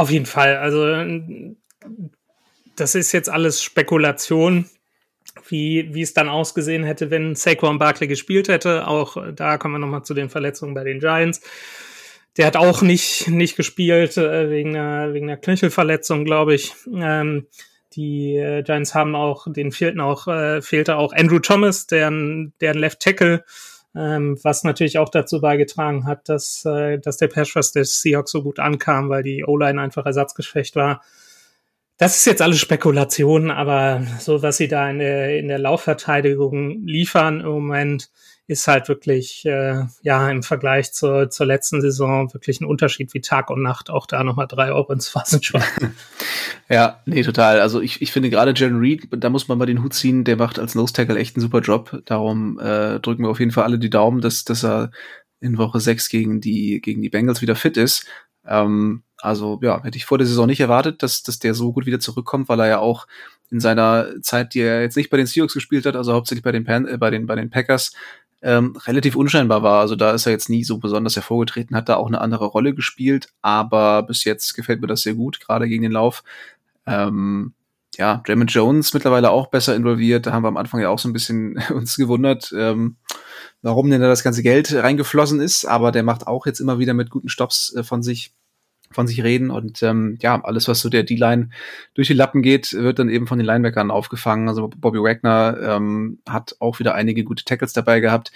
[0.00, 0.56] Auf jeden Fall.
[0.56, 1.04] Also
[2.74, 4.64] das ist jetzt alles Spekulation,
[5.46, 8.88] wie, wie es dann ausgesehen hätte, wenn Saquon Barkley gespielt hätte.
[8.88, 11.42] Auch da kommen wir nochmal zu den Verletzungen bei den Giants.
[12.38, 16.72] Der hat auch nicht, nicht gespielt äh, wegen, einer, wegen einer Knöchelverletzung, glaube ich.
[16.90, 17.48] Ähm,
[17.92, 22.78] die äh, Giants haben auch, den fehlten auch, äh, fehlte auch Andrew Thomas, deren, deren
[22.78, 23.44] Left Tackle
[23.96, 28.30] ähm, was natürlich auch dazu beigetragen hat, dass, äh, dass der Pass Rush des Seahawks
[28.30, 31.02] so gut ankam, weil die O-Line einfach ersatzgeschwächt war.
[31.96, 36.86] Das ist jetzt alles Spekulation, aber so was sie da in der, in der Laufverteidigung
[36.86, 38.10] liefern im Moment,
[38.50, 43.20] ist halt wirklich, äh, ja, im Vergleich zur, zur letzten Saison wirklich ein Unterschied wie
[43.20, 43.90] Tag und Nacht.
[43.90, 45.94] Auch da nochmal drei Euro ins Phasenschwein.
[46.68, 47.60] ja, nee, total.
[47.60, 50.36] Also ich, ich finde gerade Jalen Reed, da muss man mal den Hut ziehen, der
[50.36, 52.02] macht als Nose Tackle echt einen super Job.
[52.06, 54.90] Darum äh, drücken wir auf jeden Fall alle die Daumen, dass, dass er
[55.38, 58.04] in Woche sechs gegen die, gegen die Bengals wieder fit ist.
[58.44, 61.86] Ähm, also ja, hätte ich vor der Saison nicht erwartet, dass, dass der so gut
[61.86, 63.06] wieder zurückkommt, weil er ja auch
[63.50, 66.52] in seiner Zeit, die er jetzt nicht bei den Seahawks gespielt hat, also hauptsächlich bei
[66.52, 67.92] den, Pan äh, bei den, bei den Packers,
[68.42, 69.80] ähm, relativ unscheinbar war.
[69.80, 72.74] Also da ist er jetzt nie so besonders hervorgetreten, hat da auch eine andere Rolle
[72.74, 76.22] gespielt, aber bis jetzt gefällt mir das sehr gut, gerade gegen den Lauf.
[76.86, 77.54] Ähm,
[77.96, 80.26] ja, Draymond Jones mittlerweile auch besser involviert.
[80.26, 82.96] Da haben wir am Anfang ja auch so ein bisschen uns gewundert, ähm,
[83.62, 85.66] warum denn da das ganze Geld reingeflossen ist.
[85.66, 88.32] Aber der macht auch jetzt immer wieder mit guten Stops äh, von sich
[88.92, 91.50] von sich reden und ähm, ja, alles, was so der D-Line
[91.94, 94.48] durch die Lappen geht, wird dann eben von den Linebackern aufgefangen.
[94.48, 98.32] Also Bobby Wagner ähm, hat auch wieder einige gute Tackles dabei gehabt.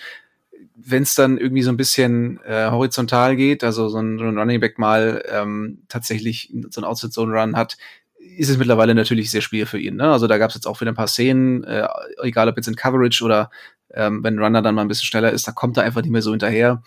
[0.77, 4.39] Wenn es dann irgendwie so ein bisschen äh, horizontal geht, also so ein, so ein
[4.39, 7.77] Running Back mal ähm, tatsächlich so ein Outside Zone Run hat,
[8.37, 9.97] ist es mittlerweile natürlich sehr schwer für ihn.
[9.97, 10.11] Ne?
[10.11, 11.87] Also da gab es jetzt auch wieder ein paar Szenen, äh,
[12.23, 13.51] egal ob jetzt in Coverage oder
[13.93, 16.23] ähm, wenn Runner dann mal ein bisschen schneller ist, da kommt er einfach nicht mehr
[16.23, 16.83] so hinterher.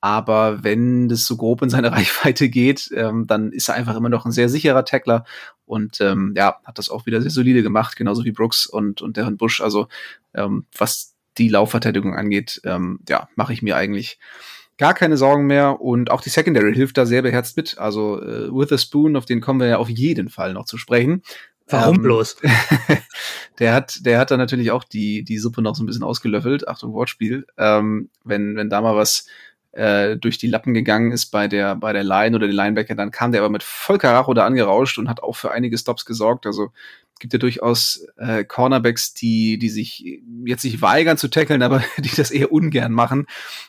[0.00, 4.08] Aber wenn das so grob in seine Reichweite geht, ähm, dann ist er einfach immer
[4.08, 5.24] noch ein sehr sicherer Tackler
[5.64, 9.16] und ähm, ja, hat das auch wieder sehr solide gemacht, genauso wie Brooks und, und
[9.16, 9.60] Darren Bush.
[9.60, 9.88] Also
[10.34, 14.18] ähm, was die Laufverteidigung angeht, ähm, ja, mache ich mir eigentlich
[14.78, 17.78] gar keine Sorgen mehr und auch die Secondary hilft da sehr beherzt mit.
[17.78, 20.78] Also äh, With a Spoon, auf den kommen wir ja auf jeden Fall noch zu
[20.78, 21.22] sprechen.
[21.66, 22.36] Warum ähm, bloß?
[23.58, 26.66] der hat, der hat da natürlich auch die, die Suppe noch so ein bisschen ausgelöffelt.
[26.66, 27.46] Achtung, Wortspiel.
[27.58, 29.26] Ähm, wenn, wenn da mal was
[29.72, 33.10] äh, durch die Lappen gegangen ist bei der, bei der Line oder den Linebacker, dann
[33.10, 36.46] kam der aber mit voll Karacho da angerauscht und hat auch für einige Stops gesorgt.
[36.46, 36.72] Also
[37.20, 42.10] gibt ja durchaus äh, Cornerbacks, die, die sich jetzt nicht weigern zu tackeln, aber die
[42.16, 43.26] das eher ungern machen.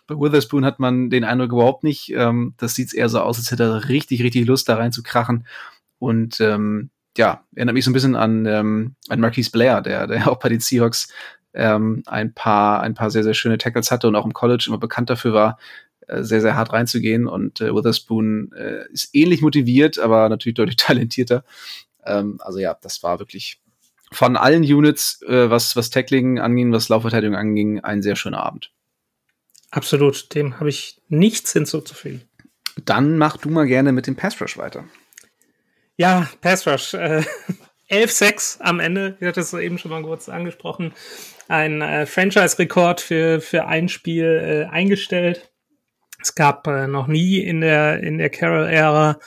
[0.07, 2.11] Bei Witherspoon hat man den Eindruck überhaupt nicht.
[2.15, 5.03] Ähm, das sieht eher so aus, als hätte er richtig, richtig Lust, da rein zu
[5.03, 5.45] krachen.
[5.99, 10.27] Und ähm, ja, erinnert mich so ein bisschen an, ähm, an Marquise Blair, der, der
[10.31, 11.13] auch bei den Seahawks
[11.53, 14.77] ähm, ein paar, ein paar sehr, sehr schöne Tackles hatte und auch im College immer
[14.77, 15.57] bekannt dafür war,
[16.07, 17.27] sehr, sehr hart reinzugehen.
[17.27, 21.43] Und äh, Witherspoon äh, ist ähnlich motiviert, aber natürlich deutlich talentierter.
[22.05, 23.61] Ähm, also ja, das war wirklich
[24.11, 28.71] von allen Units, äh, was, was Tackling anging, was Laufverteidigung anging, ein sehr schöner Abend.
[29.71, 32.21] Absolut, dem habe ich nichts hinzuzufügen.
[32.83, 34.83] Dann mach du mal gerne mit dem Pass Rush weiter.
[35.97, 36.93] Ja, Pass Rush.
[36.93, 37.23] Äh,
[37.89, 40.93] 11-6 am Ende, ich hatte es eben schon mal kurz angesprochen.
[41.49, 45.50] Ein äh, Franchise-Rekord für, für ein Spiel äh, eingestellt.
[46.21, 49.19] Es gab äh, noch nie in der, in der Carroll-Ära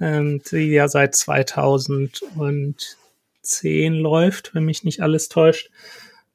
[0.00, 5.70] ähm, die ja seit 2010 läuft, wenn mich nicht alles täuscht.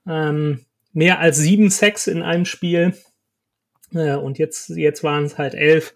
[0.07, 2.93] Ähm, mehr als sieben Sex in einem Spiel.
[3.93, 5.93] Äh, und jetzt, jetzt waren es halt elf.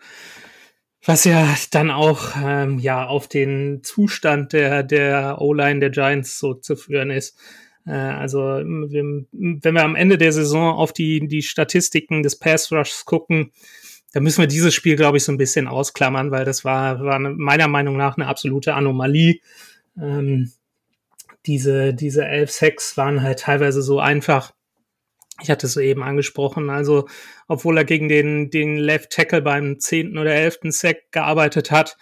[1.05, 6.55] Was ja dann auch ähm, ja auf den Zustand der, der O-Line der Giants so
[6.55, 7.39] zu führen ist.
[7.85, 12.69] Äh, also wenn, wenn wir am Ende der Saison auf die, die Statistiken des Pass
[12.71, 13.53] Rushs gucken,
[14.13, 17.19] da müssen wir dieses Spiel, glaube ich, so ein bisschen ausklammern, weil das war, war
[17.19, 19.39] meiner Meinung nach eine absolute Anomalie.
[20.01, 20.51] Ähm,
[21.45, 24.51] diese, diese elf Sacks waren halt teilweise so einfach.
[25.41, 26.69] Ich hatte es eben angesprochen.
[26.69, 27.07] Also,
[27.47, 31.97] obwohl er gegen den, den Left Tackle beim zehnten oder elften Sack gearbeitet hat,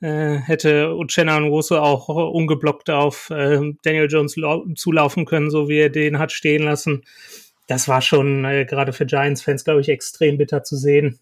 [0.00, 4.34] äh, hätte Uchenna Nwosu auch ungeblockt auf äh, Daniel Jones
[4.74, 7.04] zulaufen können, so wie er den hat stehen lassen.
[7.68, 11.20] Das war schon äh, gerade für Giants-Fans, glaube ich, extrem bitter zu sehen.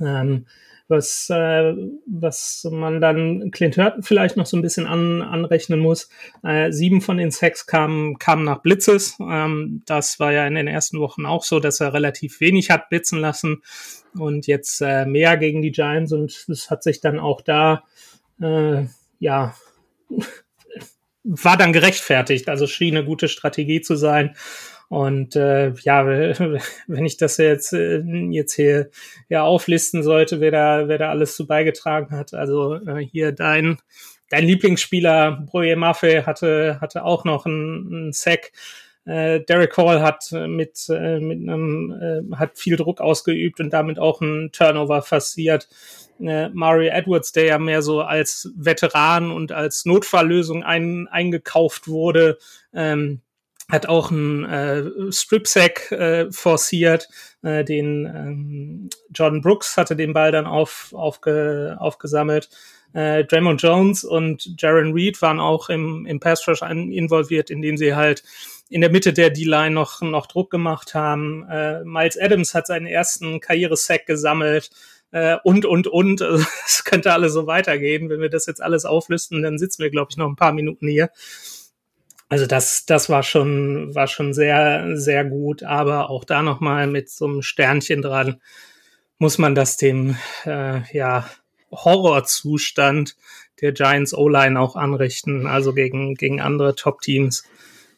[0.00, 0.46] Ähm,
[0.88, 1.74] was, äh,
[2.06, 6.08] was man dann Clint Hurton vielleicht noch so ein bisschen an, anrechnen muss.
[6.42, 9.16] Äh, sieben von den Sacks kamen, kamen nach Blitzes.
[9.20, 12.90] Ähm, das war ja in den ersten Wochen auch so, dass er relativ wenig hat
[12.90, 13.62] blitzen lassen
[14.14, 17.84] und jetzt äh, mehr gegen die Giants und es hat sich dann auch da,
[18.40, 18.84] äh,
[19.18, 19.54] ja,
[21.24, 22.50] war dann gerechtfertigt.
[22.50, 24.36] Also schien eine gute Strategie zu sein.
[24.88, 26.06] Und äh, ja,
[26.86, 28.90] wenn ich das jetzt, äh, jetzt hier
[29.28, 32.34] ja auflisten sollte, wer da, wer da alles zu beigetragen hat.
[32.34, 33.78] Also äh, hier dein,
[34.30, 38.52] dein Lieblingsspieler, Broye Maffei, hatte, hatte auch noch einen, einen Sack.
[39.06, 41.92] Äh, Derek Hall hat mit, äh, mit einem,
[42.32, 45.68] äh, hat viel Druck ausgeübt und damit auch einen Turnover forciert.
[46.20, 52.38] Äh, Mario Edwards, der ja mehr so als Veteran und als Notfalllösung ein, eingekauft wurde,
[52.72, 53.20] ähm,
[53.70, 57.08] hat auch einen äh, Strip-Sack äh, forciert,
[57.42, 62.50] äh, den ähm, Jordan Brooks hatte den Ball dann auf, aufge, aufgesammelt.
[62.92, 67.94] Äh, Draymond Jones und Jaron Reed waren auch im, im Pass Rush involviert, indem sie
[67.94, 68.22] halt
[68.68, 71.46] in der Mitte der D-Line noch, noch Druck gemacht haben.
[71.50, 74.70] Äh, Miles Adams hat seinen ersten Karriere-Sack gesammelt
[75.10, 76.20] äh, und, und, und.
[76.66, 78.10] Es könnte alles so weitergehen.
[78.10, 80.88] Wenn wir das jetzt alles auflisten, dann sitzen wir, glaube ich, noch ein paar Minuten
[80.88, 81.10] hier.
[82.28, 85.62] Also das, das war schon, war schon sehr, sehr gut.
[85.62, 88.40] Aber auch da nochmal mit so einem Sternchen dran
[89.18, 91.28] muss man das dem, äh, ja,
[91.70, 93.16] Horrorzustand
[93.60, 97.44] der Giants O-Line auch anrichten, also gegen, gegen andere Top-Teams.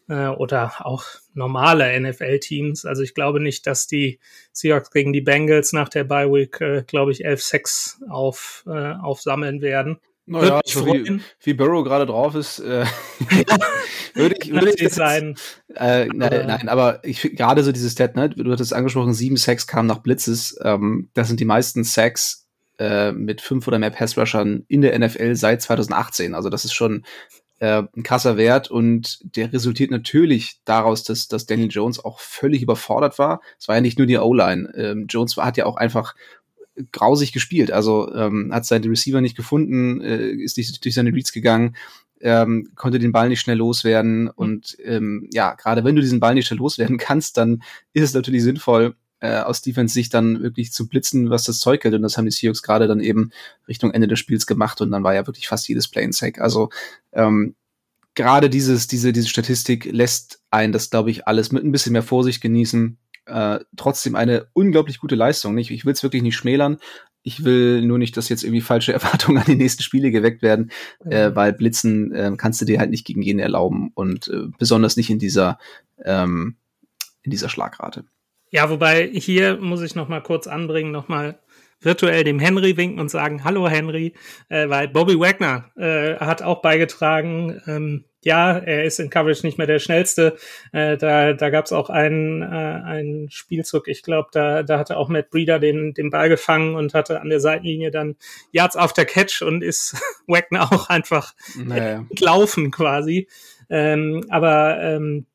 [0.08, 1.04] äh, oder auch
[1.34, 2.84] normale NFL-Teams.
[2.86, 4.20] Also ich glaube nicht, dass die
[4.52, 9.60] Seahawks gegen die Bengals nach der Bye Week, äh, glaube ich, 11-6 auf, äh, aufsammeln
[9.62, 9.98] werden.
[10.26, 12.84] Naja, so wie, wie Burrow gerade drauf ist, äh,
[14.14, 15.36] würde ich, würde ich das, sein.
[15.74, 19.66] Äh, nein, nein, aber ich gerade so dieses Stat, ne, du hattest angesprochen, sieben Sacks
[19.66, 20.58] kamen nach Blitzes.
[20.62, 22.46] Ähm, das sind die meisten Sacks
[22.78, 26.34] äh, mit fünf oder mehr Pass-Rushern in der NFL seit 2018.
[26.34, 27.04] Also das ist schon
[27.58, 32.62] äh, ein krasser Wert und der resultiert natürlich daraus, dass, dass Daniel Jones auch völlig
[32.62, 33.40] überfordert war.
[33.58, 34.72] Es war ja nicht nur die O-Line.
[34.76, 36.14] Ähm, Jones war, hat ja auch einfach
[36.92, 37.70] grausig gespielt.
[37.70, 41.76] Also ähm, hat seine Receiver nicht gefunden, äh, ist nicht durch seine Reads gegangen,
[42.20, 44.24] ähm, konnte den Ball nicht schnell loswerden.
[44.24, 44.32] Mhm.
[44.34, 47.62] Und ähm, ja, gerade wenn du diesen Ball nicht schnell loswerden kannst, dann
[47.92, 51.94] ist es natürlich sinnvoll, äh, aus Defense-Sicht dann wirklich zu blitzen, was das Zeug hält.
[51.94, 53.30] Und das haben die Seahawks gerade dann eben
[53.68, 56.40] Richtung Ende des Spiels gemacht und dann war ja wirklich fast jedes Play in Sack.
[56.40, 56.70] Also
[57.12, 57.54] ähm,
[58.14, 62.02] gerade dieses, diese, diese Statistik lässt einen das, glaube ich, alles mit ein bisschen mehr
[62.02, 62.98] Vorsicht genießen.
[63.26, 65.54] Äh, trotzdem eine unglaublich gute Leistung.
[65.54, 65.70] Nicht?
[65.70, 66.78] Ich will es wirklich nicht schmälern.
[67.22, 70.70] Ich will nur nicht, dass jetzt irgendwie falsche Erwartungen an die nächsten Spiele geweckt werden,
[71.04, 71.12] mhm.
[71.12, 74.96] äh, weil Blitzen äh, kannst du dir halt nicht gegen jeden erlauben und äh, besonders
[74.96, 75.58] nicht in dieser
[76.04, 76.56] ähm,
[77.22, 78.04] in dieser Schlagrate.
[78.50, 81.40] Ja, wobei hier muss ich noch mal kurz anbringen, noch mal
[81.80, 84.14] virtuell dem Henry winken und sagen, hallo Henry,
[84.48, 89.56] äh, weil Bobby Wagner äh, hat auch beigetragen, ähm, ja, er ist in Coverage nicht
[89.56, 90.36] mehr der schnellste.
[90.72, 94.96] Äh, da da gab es auch einen, äh, einen Spielzug, ich glaube, da, da hatte
[94.96, 98.16] auch Matt Breeder den, den Ball gefangen und hatte an der Seitenlinie dann
[98.50, 99.94] Yards auf der Catch und ist
[100.26, 102.04] Wagner auch einfach naja.
[102.18, 103.28] laufen quasi.
[103.70, 105.26] Ähm, aber ähm,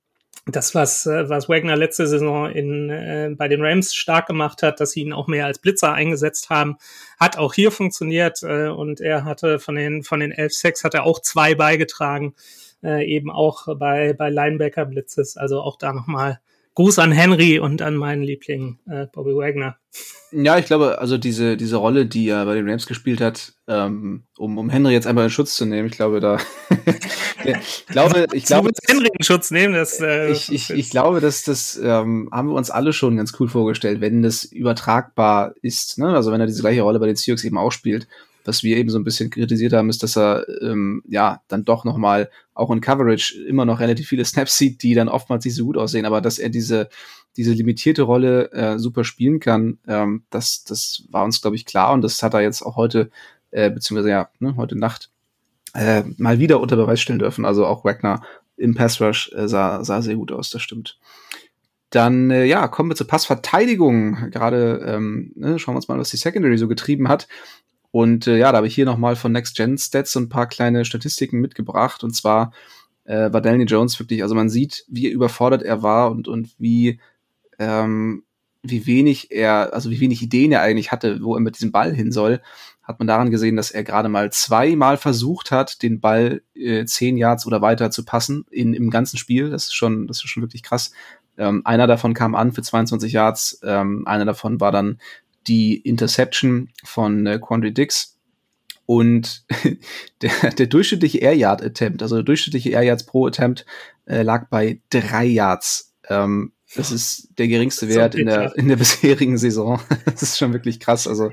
[0.45, 4.79] das, was, äh, was Wagner letzte Saison in, äh, bei den Rams stark gemacht hat,
[4.79, 6.77] dass sie ihn auch mehr als Blitzer eingesetzt haben,
[7.19, 10.93] hat auch hier funktioniert äh, und er hatte von den, von den 11 Sacks hat
[10.93, 12.33] er auch zwei beigetragen
[12.83, 15.37] äh, eben auch bei, bei Linebacker-Blitzes.
[15.37, 16.39] Also auch da nochmal
[16.73, 19.77] Gruß an Henry und an meinen Liebling äh, Bobby Wagner.
[20.31, 24.23] Ja, ich glaube, also diese, diese Rolle, die er bei den Rams gespielt hat, ähm,
[24.37, 26.39] um, um Henry jetzt einmal in Schutz zu nehmen, ich glaube, da
[27.43, 31.43] ich glaube, ich glaube, Henry in Schutz nehmen, das äh, ich, ich, ich glaube, dass
[31.43, 36.15] das ähm, haben wir uns alle schon ganz cool vorgestellt, wenn das übertragbar ist, ne?
[36.15, 38.07] Also wenn er diese gleiche Rolle bei den Seahawks eben auch spielt
[38.45, 41.85] was wir eben so ein bisschen kritisiert haben, ist, dass er ähm, ja dann doch
[41.85, 45.55] noch mal auch in Coverage immer noch relativ viele Snaps sieht, die dann oftmals nicht
[45.55, 46.89] so gut aussehen, aber dass er diese
[47.37, 51.93] diese limitierte Rolle äh, super spielen kann, ähm, das das war uns glaube ich klar
[51.93, 53.09] und das hat er jetzt auch heute
[53.51, 55.09] äh, beziehungsweise ja ne, heute Nacht
[55.73, 57.45] äh, mal wieder unter Beweis stellen dürfen.
[57.45, 58.21] Also auch Wagner
[58.57, 60.97] im Pass Rush äh, sah sah sehr gut aus, das stimmt.
[61.91, 64.31] Dann äh, ja, kommen wir zur Passverteidigung.
[64.31, 67.27] Gerade ähm, ne, schauen wir uns mal, was die Secondary so getrieben hat.
[67.91, 70.47] Und äh, ja, da habe ich hier nochmal von Next Gen Stats so ein paar
[70.47, 72.03] kleine Statistiken mitgebracht.
[72.03, 72.53] Und zwar
[73.05, 76.99] äh, war Daniel Jones wirklich, also man sieht, wie überfordert er war und, und wie,
[77.59, 78.23] ähm,
[78.63, 81.93] wie wenig er, also wie wenig Ideen er eigentlich hatte, wo er mit diesem Ball
[81.93, 82.41] hin soll,
[82.83, 87.17] hat man daran gesehen, dass er gerade mal zweimal versucht hat, den Ball äh, zehn
[87.17, 89.49] Yards oder weiter zu passen in, im ganzen Spiel.
[89.49, 90.91] Das ist schon, das ist schon wirklich krass.
[91.37, 94.99] Ähm, einer davon kam an für 22 Yards, ähm, einer davon war dann
[95.47, 98.17] die Interception von äh, Quandry Dix.
[98.85, 99.45] Und
[100.21, 103.65] der, der durchschnittliche Air Yard Attempt, also der durchschnittliche Air Yards pro Attempt,
[104.05, 105.93] äh, lag bei drei Yards.
[106.09, 109.79] Ähm, das ist der geringste Wert in der, in der bisherigen Saison.
[110.05, 111.07] das ist schon wirklich krass.
[111.07, 111.31] Also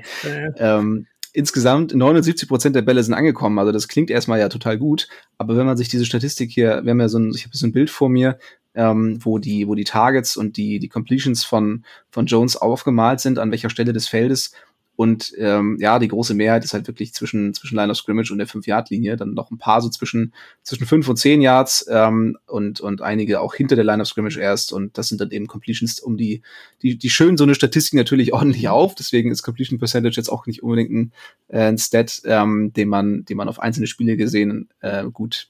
[0.57, 3.59] ähm, insgesamt 79 Prozent der Bälle sind angekommen.
[3.59, 5.07] Also das klingt erstmal ja total gut.
[5.37, 7.67] Aber wenn man sich diese Statistik hier, wir haben ja so ein, ich habe so
[7.67, 8.37] ein Bild vor mir,
[8.75, 13.39] ähm, wo die, wo die Targets und die, die Completions von, von Jones aufgemalt sind,
[13.39, 14.51] an welcher Stelle des Feldes.
[14.99, 18.37] Und ähm, ja, die große Mehrheit ist halt wirklich zwischen, zwischen Line of Scrimmage und
[18.37, 19.15] der 5-Yard-Linie.
[19.15, 23.39] Dann noch ein paar so zwischen, zwischen 5 und 10 Yards ähm, und, und einige
[23.39, 24.73] auch hinter der Line of Scrimmage erst.
[24.73, 26.41] Und das sind dann eben Completions, um die,
[26.81, 28.93] die, die schön so eine Statistik natürlich ordentlich auf.
[28.93, 31.13] Deswegen ist Completion Percentage jetzt auch nicht unbedingt ein,
[31.47, 35.47] äh, ein Stat, ähm, den man, den man auf einzelne Spiele gesehen äh, gut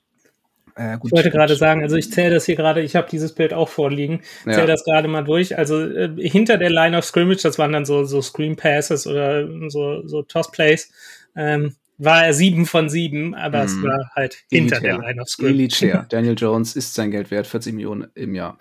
[0.98, 3.54] gut, ich wollte gerade sagen, also ich zähle das hier gerade, ich habe dieses Bild
[3.54, 4.54] auch vorliegen, ja.
[4.54, 5.58] zähle das gerade mal durch.
[5.58, 9.48] Also äh, hinter der Line of Scrimmage, das waren dann so, so Screen Passes oder
[9.70, 10.92] so, so Toss Plays,
[11.36, 13.66] ähm, war er sieben von sieben, aber mm.
[13.66, 13.84] es mhm.
[13.84, 14.98] war halt hinter Elitär.
[14.98, 15.54] der Line of Scrimmage.
[15.54, 16.06] Elitär.
[16.10, 18.58] Daniel Jones ist sein Geld wert, 40 Millionen im Jahr.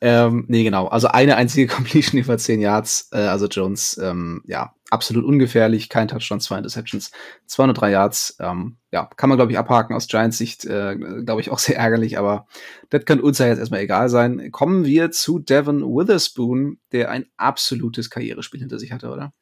[0.00, 0.86] Ähm, nee, genau.
[0.86, 3.08] Also eine einzige Completion über 10 Yards.
[3.12, 5.88] Äh, also Jones, ähm, ja, absolut ungefährlich.
[5.88, 7.10] Kein Touchdown, zwei Interceptions,
[7.46, 8.36] 203 Yards.
[8.40, 10.64] Ähm, ja, kann man, glaube ich, abhaken aus Giants Sicht.
[10.64, 12.46] Äh, glaube ich, auch sehr ärgerlich, aber
[12.90, 14.50] das kann uns ja jetzt erstmal egal sein.
[14.52, 19.32] Kommen wir zu Devin Witherspoon, der ein absolutes Karrierespiel hinter sich hatte, oder?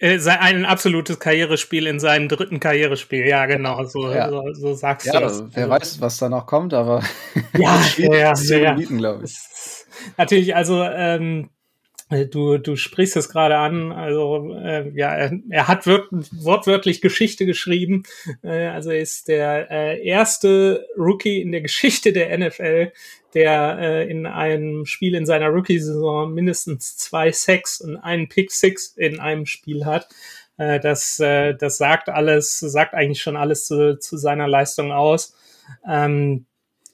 [0.00, 4.30] Äh, ein absolutes Karrierespiel in seinem dritten Karrierespiel, ja, genau, so, ja.
[4.30, 5.44] so, so sagst ja, du das.
[5.52, 7.02] Wer weiß, was da noch kommt, aber
[7.58, 8.74] ja, ja, ja, ja.
[8.74, 9.36] glaube ich.
[10.16, 11.50] Natürlich, also ähm,
[12.32, 17.46] Du, du sprichst es gerade an, also äh, ja, er, er hat wört, wortwörtlich Geschichte
[17.46, 18.02] geschrieben.
[18.42, 22.90] Äh, also er ist der äh, erste Rookie in der Geschichte der NFL,
[23.34, 28.94] der äh, in einem Spiel in seiner Rookie-Saison mindestens zwei Sacks und einen Pick Six
[28.96, 30.08] in einem Spiel hat.
[30.56, 35.34] Äh, das, äh, das sagt alles, sagt eigentlich schon alles zu, zu seiner Leistung aus.
[35.88, 36.46] Ähm,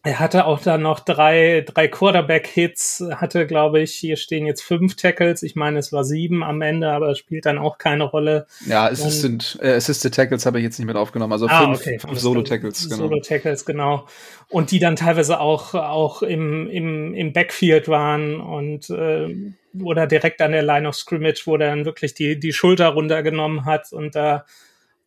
[0.06, 4.94] er hatte auch dann noch drei, drei Quarterback-Hits, hatte, glaube ich, hier stehen jetzt fünf
[4.94, 5.42] Tackles.
[5.42, 8.46] Ich meine, es war sieben am Ende, aber spielt dann auch keine Rolle.
[8.66, 11.32] Ja, Assistant, äh, Assisted Tackles habe ich jetzt nicht mit aufgenommen.
[11.32, 11.98] Also ah, fünf, okay.
[11.98, 13.02] fünf Solo-Tackles, genau.
[13.02, 14.06] Solo-Tackles, genau.
[14.48, 19.34] Und die dann teilweise auch, auch im, im, im Backfield waren und äh,
[19.82, 23.64] oder direkt an der Line of Scrimmage, wo er dann wirklich die, die Schulter runtergenommen
[23.64, 24.44] hat und da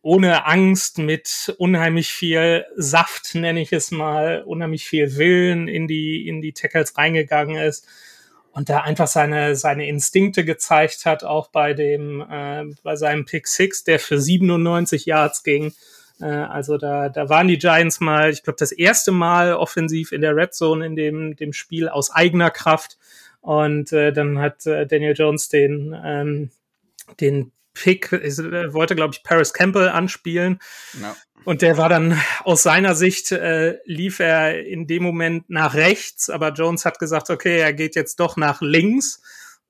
[0.02, 6.26] ohne Angst, mit unheimlich viel Saft, nenne ich es mal, unheimlich viel Willen in die,
[6.26, 7.86] in die Tackles reingegangen ist
[8.52, 13.46] und da einfach seine, seine Instinkte gezeigt hat, auch bei dem, äh, bei seinem Pick
[13.46, 15.72] Six, der für 97 Yards ging.
[16.20, 20.20] Äh, also da, da waren die Giants mal, ich glaube, das erste Mal offensiv in
[20.20, 22.98] der Red Zone in dem, dem Spiel aus eigener Kraft.
[23.40, 26.50] Und äh, dann hat äh, Daniel Jones den, ähm,
[27.20, 30.58] den Pick, äh, wollte, glaube ich, Paris Campbell anspielen.
[31.00, 31.16] Ja.
[31.44, 36.28] Und der war dann aus seiner Sicht, äh, lief er in dem Moment nach rechts,
[36.28, 39.22] aber Jones hat gesagt, okay, er geht jetzt doch nach links.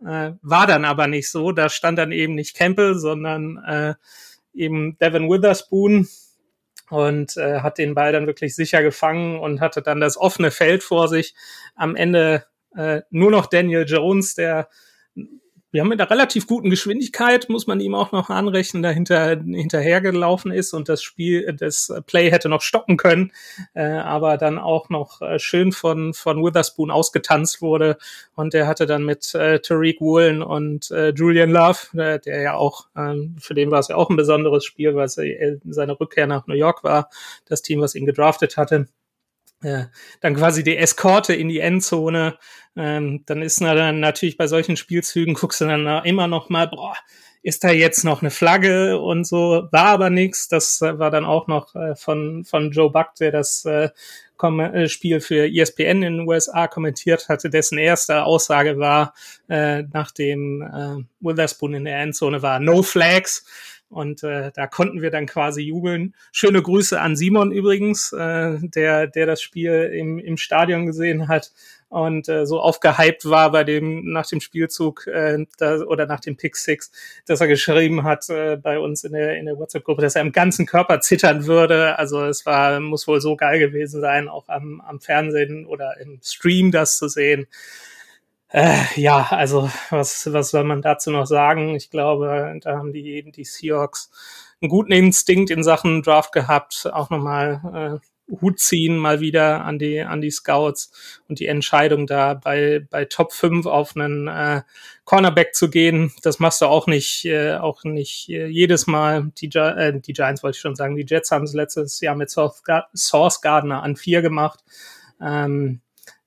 [0.04, 1.52] Äh, war dann aber nicht so.
[1.52, 3.94] Da stand dann eben nicht Campbell, sondern äh,
[4.52, 6.08] eben Devin Witherspoon
[6.88, 10.82] und äh, hat den Ball dann wirklich sicher gefangen und hatte dann das offene Feld
[10.82, 11.34] vor sich.
[11.76, 12.46] Am Ende
[12.76, 14.68] äh, nur noch Daniel Jones, der
[15.72, 20.50] wir haben mit einer relativ guten Geschwindigkeit, muss man ihm auch noch anrechnen, dahinter hinterhergelaufen
[20.50, 23.32] ist und das Spiel, das Play hätte noch stoppen können,
[23.74, 27.98] äh, aber dann auch noch äh, schön von, von Witherspoon ausgetanzt wurde.
[28.34, 32.54] Und der hatte dann mit äh, Tariq Woolen und äh, Julian Love, äh, der ja
[32.54, 35.98] auch, äh, für den war es ja auch ein besonderes Spiel, weil es äh, seine
[35.98, 37.10] Rückkehr nach New York war,
[37.46, 38.88] das Team, was ihn gedraftet hatte
[39.62, 42.38] dann quasi die Eskorte in die Endzone.
[42.76, 46.68] Ähm, dann ist na, dann natürlich bei solchen Spielzügen, guckst du dann immer noch mal,
[46.68, 46.94] boah,
[47.42, 50.48] ist da jetzt noch eine Flagge und so, war aber nichts.
[50.48, 53.88] Das äh, war dann auch noch äh, von, von Joe Buck, der das äh,
[54.42, 59.14] äh Spiel für ESPN in den USA kommentiert hatte, dessen erste Aussage war,
[59.48, 63.44] äh, nachdem äh, Witherspoon in der Endzone war, no flags.
[63.90, 66.14] Und äh, da konnten wir dann quasi jubeln.
[66.30, 71.50] Schöne Grüße an Simon übrigens, äh, der, der das Spiel im, im Stadion gesehen hat
[71.90, 76.36] und äh, so aufgehypt war bei dem nach dem Spielzug äh, da, oder nach dem
[76.36, 76.92] Pick Six,
[77.26, 80.30] dass er geschrieben hat äh, bei uns in der in der WhatsApp-Gruppe, dass er im
[80.30, 81.98] ganzen Körper zittern würde.
[81.98, 86.20] Also es war muss wohl so geil gewesen sein, auch am, am Fernsehen oder im
[86.22, 87.48] Stream das zu sehen.
[88.52, 91.76] Äh, ja, also was, was soll man dazu noch sagen?
[91.76, 94.10] Ich glaube, da haben die, die Seahawks
[94.60, 98.06] einen guten Instinkt in Sachen Draft gehabt, auch nochmal äh,
[98.40, 100.92] Hut ziehen mal wieder an die, an die Scouts
[101.28, 104.62] und die Entscheidung da bei, bei Top 5 auf einen äh,
[105.04, 109.32] Cornerback zu gehen, das machst du auch nicht, äh, auch nicht äh, jedes Mal.
[109.38, 112.30] Die, äh, die Giants wollte ich schon sagen, die Jets haben es letztes Jahr mit
[112.30, 114.60] Source Gardner an vier gemacht.
[115.20, 115.80] Ähm,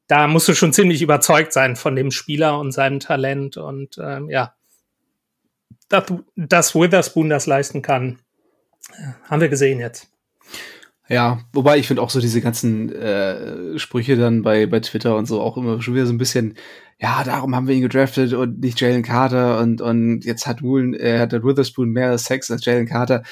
[0.08, 4.30] da musst du schon ziemlich überzeugt sein von dem Spieler und seinem Talent und ähm,
[4.30, 4.54] ja,
[5.89, 8.20] dass, dass Witherspoon das leisten kann,
[8.91, 10.10] äh, haben wir gesehen jetzt.
[11.10, 15.26] Ja, wobei ich finde auch so diese ganzen äh, Sprüche dann bei, bei Twitter und
[15.26, 16.56] so auch immer schon wieder so ein bisschen,
[16.97, 20.93] ja, darum haben wir ihn gedraftet und nicht Jalen Carter und, und jetzt hat Woolen,
[20.93, 23.24] äh, hat der Witherspoon mehr Sex als Jalen Carter.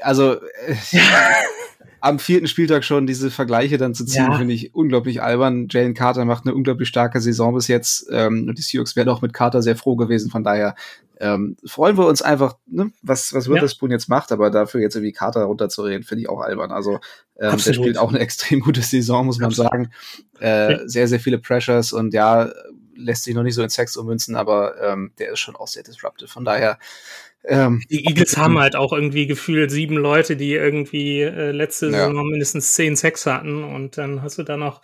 [0.00, 0.74] Also, äh,
[2.06, 4.38] am vierten Spieltag schon diese Vergleiche dann zu ziehen, ja.
[4.38, 5.66] finde ich unglaublich albern.
[5.68, 9.22] Jalen Carter macht eine unglaublich starke Saison bis jetzt ähm, und die Seahawks wären auch
[9.22, 10.30] mit Carter sehr froh gewesen.
[10.30, 10.76] Von daher
[11.18, 13.96] ähm, freuen wir uns einfach, ne, was, was Witherspoon ja.
[13.96, 16.70] jetzt macht, aber dafür jetzt irgendwie Carter runterzureden, finde ich auch albern.
[16.70, 17.00] Also
[17.40, 19.72] ähm, der spielt auch eine extrem gute Saison, muss man Absolut.
[19.72, 19.90] sagen.
[20.38, 22.50] Äh, sehr, sehr viele Pressures und ja,
[22.96, 25.82] lässt sich noch nicht so in Sex ummünzen, aber ähm, der ist schon auch sehr
[25.82, 26.28] disruptive.
[26.28, 26.78] Von daher
[27.44, 32.08] ähm, die Eagles haben halt auch irgendwie gefühlt sieben Leute, die irgendwie äh, letzte ja.
[32.08, 34.82] Saison mindestens zehn Sex hatten und dann hast du da noch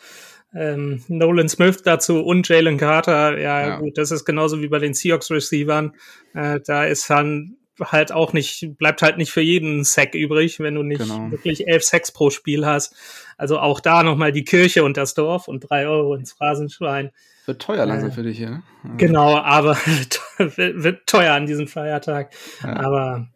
[0.54, 3.38] ähm, Nolan Smith dazu und Jalen Carter.
[3.38, 5.94] Ja, ja, gut, das ist genauso wie bei den Seahawks Receivern.
[6.34, 10.74] Äh, da ist dann halt auch nicht, bleibt halt nicht für jeden Sack übrig, wenn
[10.74, 11.30] du nicht genau.
[11.30, 12.94] wirklich elf Sacks pro Spiel hast.
[13.38, 17.10] Also auch da nochmal die Kirche und das Dorf und drei Euro ins Phrasenschwein.
[17.46, 18.62] Wird teuer langsam äh, für dich, ja?
[18.96, 19.76] Genau, aber
[20.38, 22.32] wird teuer an diesem Feiertag.
[22.62, 22.76] Ja.
[22.76, 23.28] Aber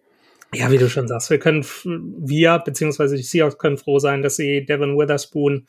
[0.55, 4.37] ja, wie du schon sagst, wir können, wir, beziehungsweise die Seahawks können froh sein, dass
[4.37, 5.67] sie Devin Witherspoon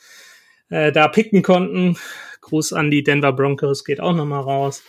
[0.69, 1.97] äh, da picken konnten.
[2.41, 4.83] Gruß an die Denver Broncos geht auch nochmal raus.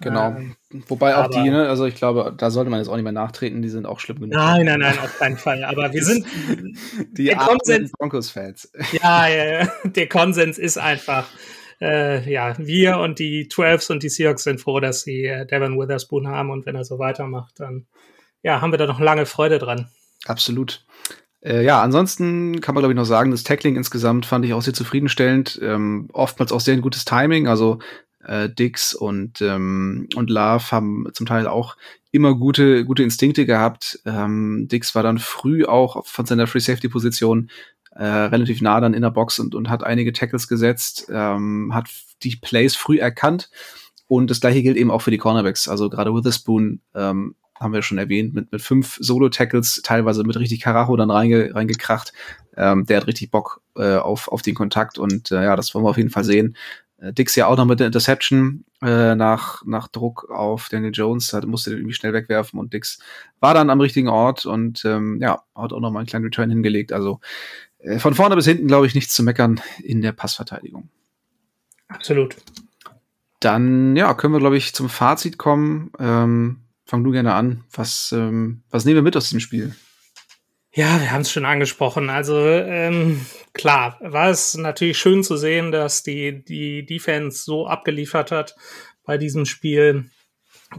[0.00, 0.28] Genau.
[0.28, 3.04] Ähm, Wobei auch aber, die, ne, also ich glaube, da sollte man jetzt auch nicht
[3.04, 4.34] mehr nachtreten, die sind auch schlimm genug.
[4.34, 5.64] Nein, nein, nein, auf keinen Fall.
[5.64, 6.24] Aber wir sind
[7.12, 8.70] die Konsens Broncos-Fans.
[8.92, 11.26] Ja, ja, ja, der Konsens ist einfach,
[11.80, 15.78] äh, ja, wir und die 12s und die Seahawks sind froh, dass sie äh, Devin
[15.78, 17.86] Witherspoon haben und wenn er so weitermacht, dann
[18.42, 19.88] ja, haben wir da noch lange Freude dran.
[20.26, 20.84] Absolut.
[21.40, 24.62] Äh, ja, ansonsten kann man, glaube ich, noch sagen, das Tackling insgesamt fand ich auch
[24.62, 25.58] sehr zufriedenstellend.
[25.62, 27.46] Ähm, oftmals auch sehr ein gutes Timing.
[27.46, 27.78] Also
[28.24, 31.76] äh, Dix und, ähm, und Love haben zum Teil auch
[32.10, 34.00] immer gute, gute Instinkte gehabt.
[34.04, 37.50] Ähm, Dix war dann früh auch von seiner Free Safety Position
[37.98, 41.88] äh, relativ nah dann in der Box und, und hat einige Tackles gesetzt, ähm, hat
[42.22, 43.50] die Plays früh erkannt.
[44.06, 45.68] Und das gleiche gilt eben auch für die Cornerbacks.
[45.68, 50.60] Also gerade Witherspoon ähm, haben wir schon erwähnt, mit, mit fünf Solo-Tackles, teilweise mit richtig
[50.60, 52.12] Karacho dann reinge, reingekracht.
[52.56, 55.84] Ähm, der hat richtig Bock äh, auf, auf den Kontakt und äh, ja, das wollen
[55.84, 56.56] wir auf jeden Fall sehen.
[56.98, 61.28] Äh, Dix ja auch noch mit der Interception äh, nach, nach Druck auf Daniel Jones,
[61.28, 63.00] da musste den irgendwie schnell wegwerfen und Dix
[63.40, 66.50] war dann am richtigen Ort und ähm, ja, hat auch noch mal einen kleinen Return
[66.50, 66.92] hingelegt.
[66.92, 67.20] Also
[67.98, 70.88] von vorne bis hinten, glaube ich, nichts zu meckern in der Passverteidigung.
[71.88, 72.36] Absolut.
[73.40, 75.92] Dann, ja, können wir, glaube ich, zum Fazit kommen.
[75.98, 77.64] Ähm, fang du gerne an.
[77.72, 79.74] Was, ähm, was nehmen wir mit aus diesem Spiel?
[80.72, 82.10] Ja, wir haben es schon angesprochen.
[82.10, 88.30] Also ähm, klar, war es natürlich schön zu sehen, dass die, die Defense so abgeliefert
[88.30, 88.54] hat
[89.04, 90.10] bei diesem Spiel.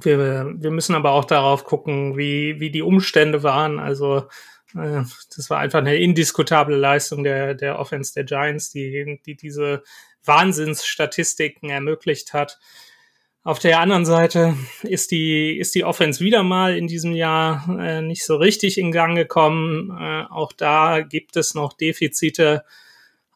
[0.02, 3.80] Wir, wir müssen aber auch darauf gucken, wie, wie die Umstände waren.
[3.80, 4.24] Also äh,
[4.74, 9.84] das war einfach eine indiskutable Leistung der, der Offense der Giants, die, die diese
[10.24, 12.59] Wahnsinnsstatistiken ermöglicht hat.
[13.43, 18.01] Auf der anderen Seite ist die, ist die Offense wieder mal in diesem Jahr äh,
[18.01, 19.89] nicht so richtig in Gang gekommen.
[19.97, 22.63] Äh, auch da gibt es noch Defizite.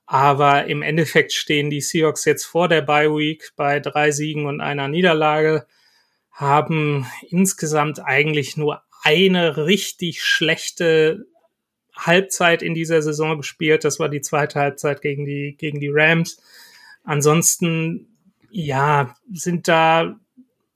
[0.05, 4.59] Aber im Endeffekt stehen die Seahawks jetzt vor der Bye Week bei drei Siegen und
[4.59, 5.65] einer Niederlage,
[6.29, 11.25] haben insgesamt eigentlich nur eine richtig schlechte
[11.95, 13.83] Halbzeit in dieser Saison gespielt.
[13.83, 16.41] Das war die zweite Halbzeit gegen die, gegen die Rams.
[17.03, 18.07] Ansonsten
[18.49, 20.19] ja, sind da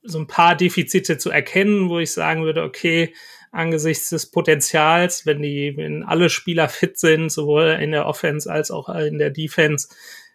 [0.02, 3.14] so ein paar Defizite zu erkennen, wo ich sagen würde, okay,
[3.50, 8.70] angesichts des Potenzials, wenn die, wenn alle Spieler fit sind, sowohl in der Offense als
[8.70, 9.88] auch in der Defense,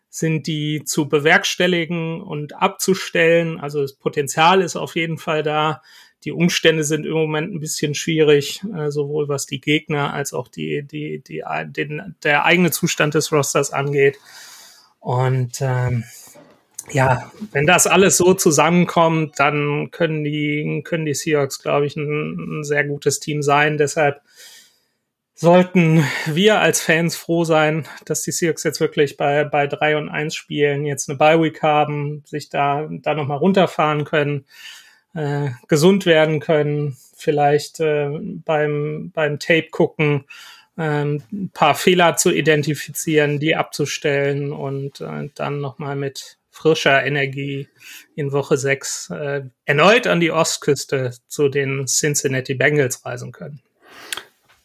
[0.09, 3.59] sind die zu bewerkstelligen und abzustellen.
[3.59, 5.81] Also das Potenzial ist auf jeden Fall da.
[6.23, 10.47] Die Umstände sind im Moment ein bisschen schwierig, äh, sowohl was die Gegner als auch
[10.47, 14.17] die, die, die, den, der eigene Zustand des Rosters angeht.
[14.99, 16.05] Und ähm,
[16.91, 22.59] ja, wenn das alles so zusammenkommt, dann können die, können die Seahawks, glaube ich, ein,
[22.59, 23.77] ein, sehr gutes Team sein.
[23.77, 24.21] Deshalb
[25.35, 30.09] sollten wir als Fans froh sein, dass die Seahawks jetzt wirklich bei, bei drei und
[30.09, 34.45] eins spielen, jetzt eine Bye-Week haben, sich da, da nochmal runterfahren können,
[35.13, 38.09] äh, gesund werden können, vielleicht äh,
[38.45, 40.25] beim, beim Tape gucken,
[40.77, 47.67] ähm, ein paar Fehler zu identifizieren, die abzustellen und äh, dann nochmal mit frischer Energie
[48.15, 53.61] in Woche 6 äh, erneut an die Ostküste zu den Cincinnati Bengals reisen können.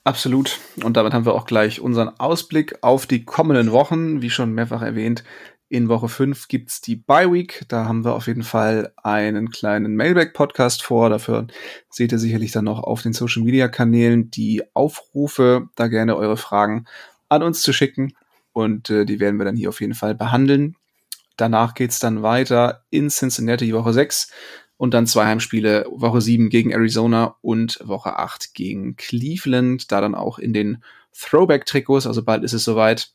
[0.04, 0.58] Absolut.
[0.82, 4.22] Und damit haben wir auch gleich unseren Ausblick auf die kommenden Wochen.
[4.22, 5.22] Wie schon mehrfach erwähnt,
[5.68, 7.64] in Woche 5 gibt es die Bye Week.
[7.68, 11.10] Da haben wir auf jeden Fall einen kleinen Mailback-Podcast vor.
[11.10, 11.46] Dafür
[11.90, 16.36] seht ihr sicherlich dann noch auf den Social Media Kanälen die Aufrufe, da gerne eure
[16.36, 16.86] Fragen
[17.28, 18.14] an uns zu schicken.
[18.52, 20.74] Und äh, die werden wir dann hier auf jeden Fall behandeln.
[21.36, 24.32] Danach geht's dann weiter in Cincinnati Woche 6
[24.78, 29.92] und dann zwei Heimspiele Woche 7 gegen Arizona und Woche 8 gegen Cleveland.
[29.92, 33.10] Da dann auch in den Throwback-Trikots, also bald ist es soweit.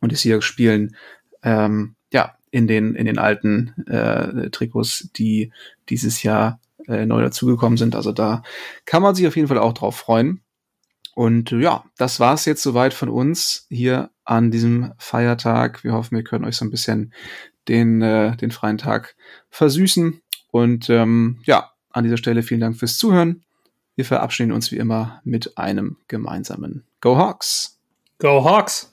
[0.00, 0.96] Und die Seahawks spielen
[1.42, 5.52] ähm, ja in den, in den alten äh, Trikots, die
[5.88, 7.94] dieses Jahr äh, neu dazugekommen sind.
[7.94, 8.42] Also da
[8.84, 10.42] kann man sich auf jeden Fall auch drauf freuen.
[11.14, 15.84] Und ja, das war's jetzt soweit von uns hier an diesem Feiertag.
[15.84, 17.12] Wir hoffen, wir können euch so ein bisschen
[17.68, 19.16] den, äh, den freien Tag
[19.50, 20.20] versüßen.
[20.50, 23.44] Und ähm, ja, an dieser Stelle vielen Dank fürs Zuhören.
[23.96, 27.78] Wir verabschieden uns wie immer mit einem gemeinsamen Go Hawks!
[28.18, 28.92] Go Hawks!